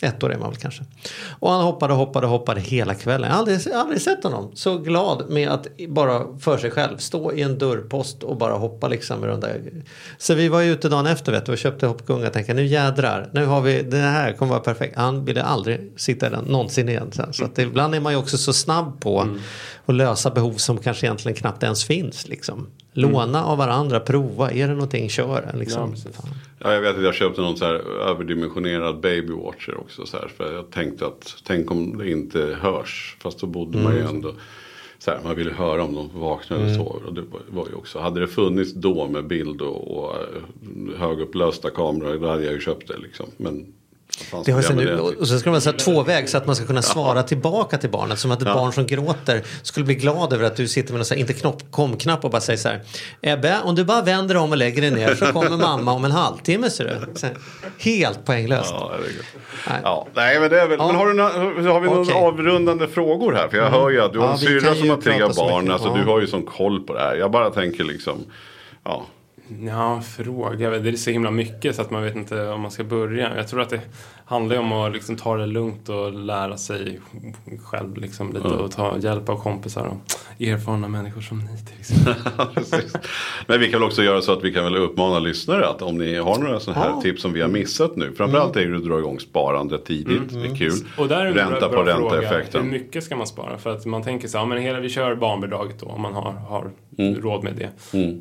[0.03, 0.85] Ett år är man väl kanske.
[1.39, 3.29] Och han hoppade, hoppade, hoppade hela kvällen.
[3.29, 7.33] Jag har aldrig, aldrig sett honom så glad med att bara för sig själv stå
[7.33, 9.61] i en dörrpost och bara hoppa liksom med de där.
[10.19, 12.67] Så vi var ju ute dagen efter vet du, och köpte hoppgunga och tänkte nu
[12.67, 14.97] jädrar, nu har vi det här kommer vara perfekt.
[14.97, 17.13] Han ville aldrig sitta i den någonsin igen.
[17.13, 19.29] Så, så att ibland är man ju också så snabb på
[19.87, 22.29] att lösa behov som kanske egentligen knappt ens finns.
[22.29, 22.67] Liksom.
[22.97, 25.51] Låna av varandra, prova, är det någonting, kör.
[25.53, 25.97] Ja, Liksom.
[25.97, 26.31] Fan.
[26.59, 27.75] Ja, jag vet att jag köpte någon så här
[28.11, 30.07] överdimensionerad babywatcher också.
[30.07, 33.17] Så här, för jag tänkte att tänk om det inte hörs.
[33.21, 34.33] Fast då bodde man ju ändå.
[34.99, 37.07] Så här, man ville höra om de vaknade eller sover.
[37.07, 41.71] Och det var, ju också, hade det funnits då med bild och, och eh, högupplösta
[41.71, 42.19] kameror.
[42.19, 43.27] Då hade jag ju köpt det liksom.
[43.37, 43.67] Men
[44.45, 46.67] Det har sen och så ska det vara så här tvåväg så att man ska
[46.67, 48.19] kunna svara tillbaka till barnet.
[48.19, 51.07] Som att ett barn som gråter skulle bli glad över att du sitter med en
[51.11, 52.81] här, inte knopp, kom-knapp och bara säger så här.
[53.21, 56.05] Ebbe, om du bara vänder dig om och lägger dig ner så kommer mamma om
[56.05, 57.27] en halvtimme ser du.
[57.27, 57.37] Här,
[57.79, 58.71] helt poänglöst.
[58.79, 58.93] Ja.
[59.69, 59.81] Nej.
[59.85, 60.87] Ja, nej men det är väl, Ja.
[60.87, 62.15] men har, du, har vi några Okej.
[62.15, 63.49] avrundande frågor här?
[63.49, 65.71] För jag hör ju att du har Ja, en syrra som har tre barn.
[65.71, 65.95] Alltså Ja.
[65.97, 67.17] du har ju sån koll på det här.
[67.17, 68.25] Jag bara tänker liksom,
[68.85, 69.07] ja.
[69.67, 70.71] Ja, fråga.
[70.71, 73.37] Det är så himla mycket så att man vet inte om man ska börja.
[73.37, 73.81] Jag tror att det
[74.25, 77.01] handlar om att liksom ta det lugnt och lära sig
[77.65, 79.97] själv liksom lite och ta hjälp av kompisar och
[80.43, 82.15] erfarna människor som ni till exempel.
[83.47, 85.99] Men vi kan väl också göra så att vi kan väl uppmana lyssnare att om
[85.99, 87.01] ni har några sådana här Ja.
[87.01, 88.13] tips som vi har missat nu.
[88.17, 90.33] Framförallt är det att dra igång sparande tidigt.
[90.33, 90.73] Det är kul.
[90.99, 91.95] Och där är Ränta bra, på fråga.
[91.95, 92.71] Hur ränta-effekten.
[92.71, 93.59] mycket ska man spara?
[93.59, 96.15] För att man tänker så här, ja, men hela, vi kör barnbidraget då om man
[96.15, 97.71] har, har råd med det.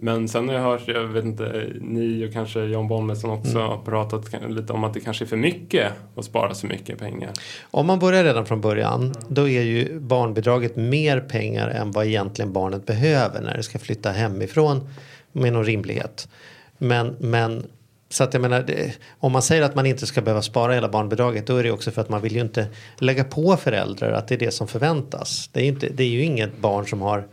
[0.01, 3.77] Men sen har jag hört, jag vet inte, ni och kanske John Bonnesson också har
[3.77, 7.31] pratat lite om att det kanske är för mycket att spara så mycket pengar.
[7.71, 12.53] Om man börjar redan från början då är ju barnbidraget mer pengar än vad egentligen
[12.53, 14.89] barnet behöver när det ska flytta hemifrån
[15.31, 16.29] med någon rimlighet.
[16.77, 17.63] Men, men
[18.09, 20.89] så att jag menar, det, om man säger att man inte ska behöva spara hela
[20.89, 22.67] barnbidraget då är det också för att man vill ju inte
[22.97, 25.49] lägga på föräldrar att det är det som förväntas.
[25.51, 27.27] Det är, inte, det är ju inget barn som har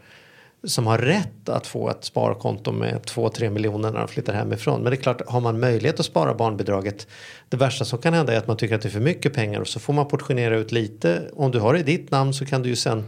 [0.64, 4.82] som har rätt att få ett sparkonto med 2-3 miljoner när de flyttar hemifrån.
[4.82, 7.06] Men det är klart, har man möjlighet att spara barnbidraget,
[7.48, 9.60] det värsta som kan hända är att man tycker att det är för mycket pengar
[9.60, 11.30] och så får man portionera ut lite.
[11.32, 13.04] Om du har det i ditt namn så kan du ju sen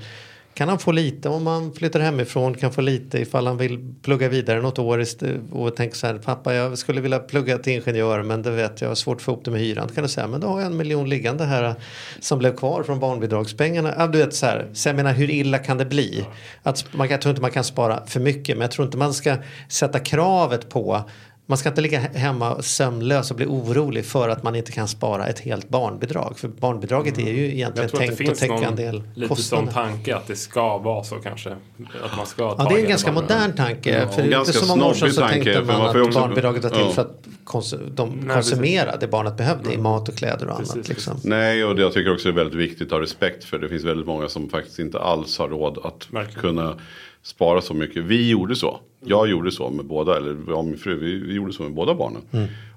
[0.55, 4.29] kan han få lite om han flyttar hemifrån, kan få lite ifall han vill plugga
[4.29, 5.05] vidare något år
[5.51, 8.89] och tänker så här, pappa jag skulle vilja plugga till ingenjör men det vet jag
[8.89, 9.89] har svårt att få ihop det med hyran.
[9.89, 11.75] Kan du säga, men då har jag en miljon liggande här
[12.21, 13.95] som blev kvar från barnbidragspengarna.
[13.99, 16.25] Ja, du vet så här, så jag menar hur illa kan det bli?
[16.63, 19.15] Att man, jag tror inte man kan spara för mycket men jag tror inte man
[19.15, 19.37] ska
[19.69, 21.05] sätta kravet på
[21.47, 24.89] man ska inte ligga he- hemma sömnlös och bli orolig för att man inte kan
[24.89, 26.39] spara ett helt barnbidrag.
[26.39, 28.77] För barnbidraget är ju egentligen Jag tror att det tänkt att finns täcka en någon
[28.77, 29.73] del lite sån kostnader.
[29.73, 31.51] tanke att det ska vara så kanske.
[31.51, 33.91] Att man ska ta Ja, det är en ganska modern tanke.
[33.99, 35.97] Ja, för och inte ganska så många år sedan så tanke, tänkte man man att
[35.97, 36.91] också- barnbidraget var till ja.
[36.91, 40.75] för att kons- de Nej, konsumera det barnet behövde i mat och kläder och Precis,
[40.75, 40.89] annat.
[40.89, 41.21] Liksom.
[41.25, 43.59] Nej, och det jag tycker också är väldigt viktigt att ha respekt för.
[43.59, 46.41] Det finns väldigt många som faktiskt inte alls har råd att Verkligen.
[46.41, 46.75] kunna
[47.25, 48.05] spara så mycket.
[48.05, 48.81] Vi gjorde så.
[49.01, 51.95] Jag gjorde så med båda, eller jag min fru, vi, vi gjorde så med båda
[51.95, 52.23] barnen.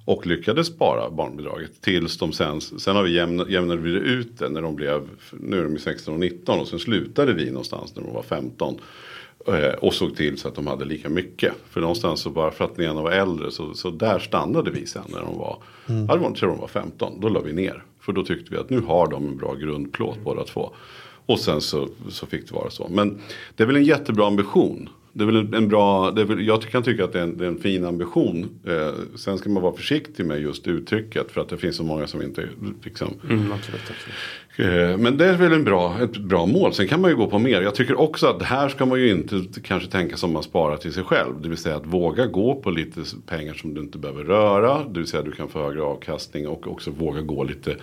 [0.06, 4.50] Och lyckades spara barnbidraget tills de sen, sen har vi jämna, jämnade vi ut det
[4.50, 7.95] när de blev, nu är de ju 16 och 19 och sen slutade vi någonstans
[7.95, 8.80] när de var 15.
[9.48, 11.54] Eh, Och såg till så att de hade lika mycket.
[11.70, 14.86] För någonstans så bara för att den ena var äldre så, så där stannade vi
[14.86, 15.58] sen när de var,
[15.89, 16.06] mm.
[16.06, 17.20] jag tror de var 15.
[17.20, 17.84] Då la vi ner.
[18.00, 20.74] För då tyckte vi att nu har de en bra grundplåt båda två.
[21.28, 22.88] Och sen så, så fick det vara så.
[22.91, 23.19] Men
[23.55, 24.89] det är väl en jättebra ambition.
[25.13, 27.43] Det är väl en, en bra, väl, jag kan tycka att det är en, det
[27.45, 28.49] är en fin ambition.
[28.67, 31.32] Eh, sen ska man vara försiktig med just uttrycket.
[31.32, 32.49] För att det finns så många som inte
[32.84, 34.91] liksom, Mm, absolut, absolut.
[34.91, 36.73] Eh, Men det är väl en bra, ett bra mål.
[36.73, 37.61] Sen kan man ju gå på mer.
[37.61, 40.93] Jag tycker också att här ska man ju inte kanske tänka som man sparar till
[40.93, 41.41] sig själv.
[41.41, 44.84] Det vill säga att våga gå på lite pengar som du inte behöver röra.
[44.84, 47.75] Det vill säga att du kan få högre avkastning och också våga gå lite,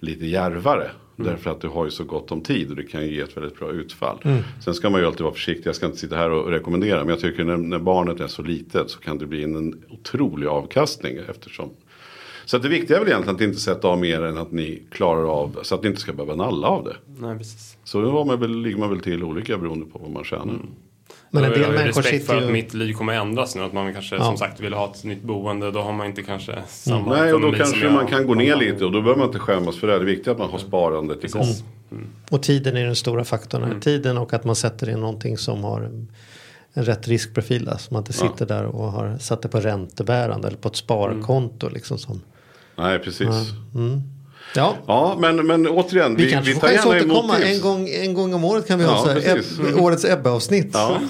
[0.00, 0.90] lite järvare.
[1.16, 3.36] Därför att du har ju så gott om tid och det kan ju ge ett
[3.36, 4.18] väldigt bra utfall.
[4.64, 5.66] Sen ska man ju alltid vara försiktig.
[5.66, 6.98] Jag ska inte sitta här och rekommendera.
[6.98, 9.84] Men jag tycker när, när barnet är så litet så kan det bli en, en
[9.90, 11.18] otrolig avkastning.
[11.28, 11.70] Eftersom
[12.44, 14.82] så att det viktiga är väl egentligen att inte sätta av mer än att ni
[14.90, 15.58] klarar av.
[15.62, 16.96] Så att ni inte ska behöva nalla av det.
[17.18, 17.76] Nej, precis.
[17.84, 20.54] Så då har man väl, ligger man väl till olika beroende på vad man tjänar.
[21.30, 22.52] Men en jag del har ju människor respekt för sitter att ju...
[22.52, 23.62] mitt liv kommer ändras nu.
[23.62, 24.24] Att man kanske Ja.
[24.24, 25.70] som sagt vill ha ett nytt boende.
[25.70, 28.52] Då har man inte kanske samma Nej, och då kanske jag man kan gå ner
[28.52, 28.60] har.
[28.60, 29.92] lite och då behöver man inte skämmas för det.
[29.92, 31.42] Det är viktigt att man har sparandet igång.
[31.42, 31.64] Precis.
[32.30, 33.62] Och tiden är den stora faktorn.
[33.62, 33.74] Mm.
[33.74, 33.80] här.
[33.80, 36.08] Tiden och att man sätter in någonting som har en,
[36.72, 37.70] rätt riskprofil.
[37.78, 41.68] Så man inte sitter där och har satt det på räntebärande eller på ett sparkonto.
[41.68, 42.20] Liksom som.
[42.76, 43.28] Nej, precis.
[43.28, 43.80] Ja,
[44.54, 46.16] Ja, men, men återigen.
[46.16, 47.38] vi, Vi, kanske vi får chans att återkomma.
[47.38, 49.36] En gång, en gång om året kan vi Ja, ha så här.
[49.36, 49.44] Ebb,
[49.80, 50.70] årets Ebbe-avsnitt.
[50.72, 51.00] Ja.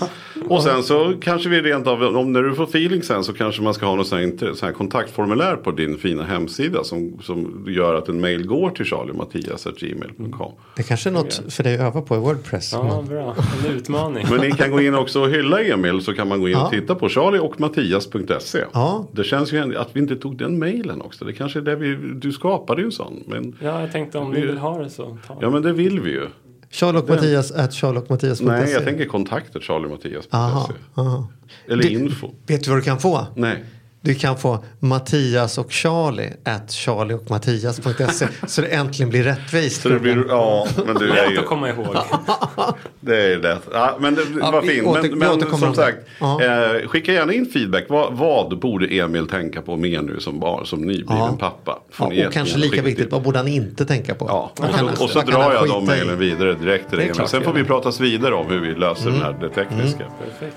[0.49, 3.63] Och sen så kanske vi rent av, om när du får feeling sen så kanske
[3.63, 7.65] man ska ha något sånt här, sånt här kontaktformulär på din fina hemsida som, som
[7.69, 10.53] gör att en mail går till charliemattias.gmail.com.
[10.77, 12.73] Det kanske är något för dig att öva på i Wordpress.
[12.73, 13.35] Ja, Man- bra.
[13.67, 14.27] En utmaning.
[14.31, 16.71] Men ni kan gå in också och hylla Emil så kan man gå in och
[16.71, 18.59] titta på charlieochmattias.se.
[18.73, 19.07] Ja.
[19.13, 21.25] Det känns ju att vi inte tog den mailen också.
[21.25, 23.25] Det kanske är det vi, du skapade ju en sån.
[23.27, 25.39] Men, Ja, jag tänkte om ni vill ha det så ta.
[25.41, 26.27] ja men det vill vi ju.
[26.73, 28.45] Charlie och Mattias at charlieochmattias.se.
[28.45, 30.29] Nej jag tänker kontakter charliemattias.se.
[30.37, 31.29] Aha, aha.
[31.69, 32.31] Eller Det- info.
[32.47, 33.27] Vet du vad du kan få?
[33.37, 33.65] Nej.
[34.03, 39.83] Du kan få Mattias och Charlie at charlie och Mattias.se så det äntligen blir rättvist.
[39.83, 41.39] Så det blir, ja men du är Lätt ju.
[41.39, 41.97] att komma ihåg.
[43.01, 43.63] Det är lätt.
[43.73, 44.87] Ja, men det Ja, var fint.
[44.87, 46.43] åter- Men, men som sagt, Ja.
[46.43, 47.85] eh, skicka gärna in feedback.
[47.89, 51.37] Vad, vad borde Emil tänka på mer nu som barn, som nybliven Ja.
[51.41, 51.79] pappa?
[51.99, 53.09] Ja, och kanske lika viktigt, till.
[53.13, 54.27] vad borde han inte tänka på?
[54.29, 57.15] Ja, och så, och så drar jag de mejlen vidare direkt till Emil.
[57.27, 59.21] Sen får vi pratas vidare om hur vi löser Mm.
[59.21, 60.05] den här, det tekniska.
[60.25, 60.57] Perfekt.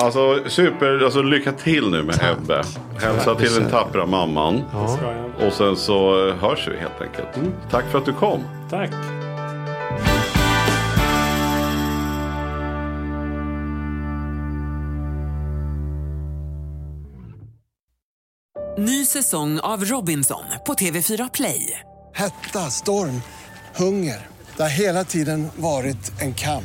[0.00, 2.62] Alltså super, alltså lycka till nu med Ebbe.
[2.98, 4.62] Hälsa till den tappra mamman.
[4.72, 5.46] Jag.
[5.46, 7.52] Och sen så eh, hörs vi helt enkelt.
[7.70, 8.40] Tack för att du kom.
[8.70, 8.90] Tack.
[18.78, 21.80] Ny säsong av Robinson på TV4 Play.
[22.14, 23.22] Hetta, storm,
[23.76, 24.26] hunger.
[24.56, 26.64] Det har hela tiden varit en kamp.